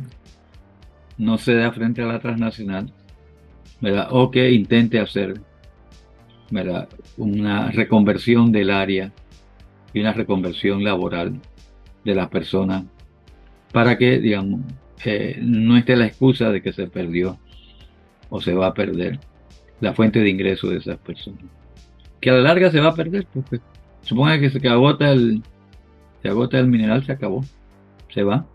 no 1.19 1.39
se 1.39 1.55
dé 1.55 1.71
frente 1.73 2.03
a 2.03 2.07
la 2.07 2.21
transnacional, 2.21 2.93
¿verdad? 3.81 4.09
o 4.11 4.31
que 4.31 4.51
intente 4.51 5.01
hacer 5.01 5.41
¿verdad? 6.51 6.89
una 7.17 7.71
reconversión 7.71 8.53
del 8.53 8.71
área 8.71 9.13
y 9.93 10.01
una 10.01 10.13
reconversión 10.13 10.85
laboral 10.85 11.41
de 12.05 12.15
las 12.15 12.29
personas 12.29 12.85
para 13.73 13.99
que, 13.99 14.19
digamos, 14.19 14.61
eh, 15.05 15.39
no 15.43 15.77
esté 15.77 15.97
la 15.97 16.07
excusa 16.07 16.51
de 16.51 16.63
que 16.63 16.73
se 16.73 16.87
perdió 16.87 17.39
o 18.31 18.41
se 18.41 18.55
va 18.55 18.69
a 18.69 18.75
perder 18.75 19.19
la 19.81 19.93
fuente 19.93 20.21
de 20.21 20.31
ingreso 20.31 20.69
de 20.69 20.79
esas 20.79 20.99
personas. 20.99 21.45
Que 22.21 22.31
a 22.31 22.35
la 22.35 22.41
larga 22.41 22.71
se 22.71 22.81
va 22.81 22.89
a 22.89 22.95
perder, 22.95 23.27
porque 23.33 23.61
Suponga 24.07 24.39
que 24.39 24.51
se 24.51 24.69
agota 24.69 25.11
el, 25.11 25.43
se 26.23 26.29
agota 26.29 26.61
el 26.61 26.69
mineral, 26.69 27.05
se 27.05 27.11
acabó, 27.11 27.45
se 28.15 28.23
va 28.23 28.47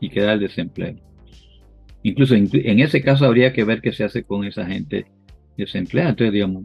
y 0.00 0.08
queda 0.08 0.32
el 0.32 0.40
desempleo. 0.40 0.96
Incluso 2.08 2.34
en, 2.36 2.80
ese 2.80 3.02
caso 3.02 3.24
habría 3.24 3.52
que 3.52 3.64
ver 3.64 3.80
qué 3.80 3.92
se 3.92 4.04
hace 4.04 4.22
con 4.22 4.44
esa 4.44 4.64
gente 4.64 5.06
desempleada. 5.56 6.10
Entonces, 6.10 6.32
digamos, 6.32 6.64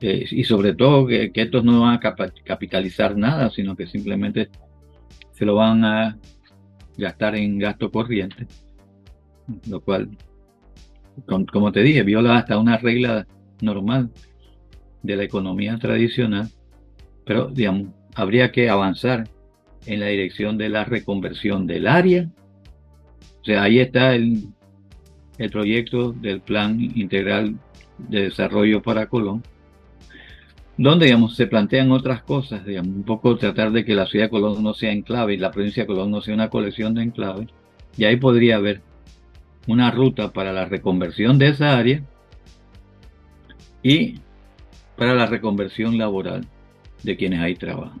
eh, 0.00 0.26
y 0.30 0.44
sobre 0.44 0.74
todo 0.74 1.06
que, 1.06 1.30
estos 1.34 1.64
no 1.64 1.80
van 1.80 1.94
a 1.94 2.00
capitalizar 2.44 3.16
nada, 3.16 3.50
sino 3.50 3.74
que 3.74 3.86
simplemente 3.86 4.50
se 5.32 5.46
lo 5.46 5.54
van 5.54 5.84
a 5.84 6.18
gastar 6.98 7.36
en 7.36 7.58
gasto 7.58 7.90
corriente, 7.90 8.46
lo 9.70 9.80
cual, 9.80 10.10
como 11.50 11.72
te 11.72 11.82
dije, 11.82 12.02
viola 12.02 12.36
hasta 12.36 12.58
una 12.58 12.76
regla 12.76 13.26
normal 13.62 14.10
de 15.02 15.16
la 15.16 15.24
economía 15.24 15.78
tradicional 15.78 16.50
pero, 17.24 17.50
habría 18.14 18.52
que 18.52 18.68
avanzar 18.68 19.28
en 19.86 20.00
la 20.00 20.06
dirección 20.06 20.58
de 20.58 20.68
la 20.68 20.84
reconversión 20.84 21.66
del 21.66 21.86
área. 21.86 22.28
O 23.40 23.44
sea, 23.44 23.64
ahí 23.64 23.80
está 23.80 24.14
el, 24.14 24.44
el 25.38 25.50
proyecto 25.50 26.12
del 26.12 26.40
Plan 26.40 26.80
Integral 26.80 27.56
de 27.98 28.22
Desarrollo 28.22 28.82
para 28.82 29.06
Colón, 29.06 29.42
donde, 30.76 31.06
digamos, 31.06 31.36
se 31.36 31.46
plantean 31.46 31.90
otras 31.92 32.22
cosas, 32.22 32.64
digamos, 32.64 32.94
un 32.94 33.04
poco 33.04 33.36
tratar 33.36 33.72
de 33.72 33.84
que 33.84 33.94
la 33.94 34.06
ciudad 34.06 34.26
de 34.26 34.30
Colón 34.30 34.62
no 34.62 34.74
sea 34.74 34.92
enclave 34.92 35.34
y 35.34 35.38
la 35.38 35.50
provincia 35.50 35.82
de 35.82 35.86
Colón 35.86 36.10
no 36.10 36.20
sea 36.20 36.34
una 36.34 36.50
colección 36.50 36.94
de 36.94 37.02
enclaves. 37.02 37.48
Y 37.96 38.04
ahí 38.04 38.16
podría 38.16 38.56
haber 38.56 38.80
una 39.66 39.90
ruta 39.90 40.32
para 40.32 40.52
la 40.52 40.64
reconversión 40.64 41.38
de 41.38 41.48
esa 41.48 41.76
área 41.76 42.02
y 43.82 44.16
para 44.96 45.14
la 45.14 45.26
reconversión 45.26 45.98
laboral 45.98 46.46
de 47.02 47.16
quienes 47.16 47.40
ahí 47.40 47.54
trabajan. 47.54 48.00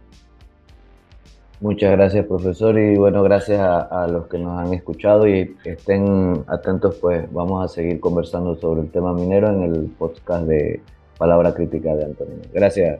Muchas 1.62 1.92
gracias, 1.92 2.26
profesor, 2.26 2.76
y 2.76 2.96
bueno, 2.96 3.22
gracias 3.22 3.60
a, 3.60 4.08
los 4.08 4.26
que 4.26 4.36
nos 4.36 4.58
han 4.58 4.74
escuchado 4.74 5.28
y 5.28 5.56
estén 5.64 6.44
atentos, 6.48 6.96
pues 7.00 7.32
vamos 7.32 7.64
a 7.64 7.72
seguir 7.72 8.00
conversando 8.00 8.56
sobre 8.56 8.80
el 8.80 8.90
tema 8.90 9.14
minero 9.14 9.48
en 9.48 9.62
el 9.62 9.84
podcast 9.96 10.44
de 10.48 10.80
Palabra 11.16 11.54
Crítica 11.54 11.94
de 11.94 12.06
Antonio. 12.06 12.34
Gracias, 12.52 12.98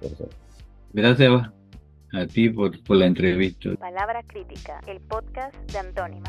profesor. 0.00 0.28
Gracias 0.92 1.42
a 2.14 2.26
ti 2.26 2.48
por, 2.48 2.82
por 2.82 2.96
la 2.96 3.06
entrevista. 3.06 3.76
Palabra 3.76 4.24
Crítica, 4.24 4.80
el 4.88 5.00
podcast 5.00 5.54
de 5.70 5.78
Antonio. 5.78 6.20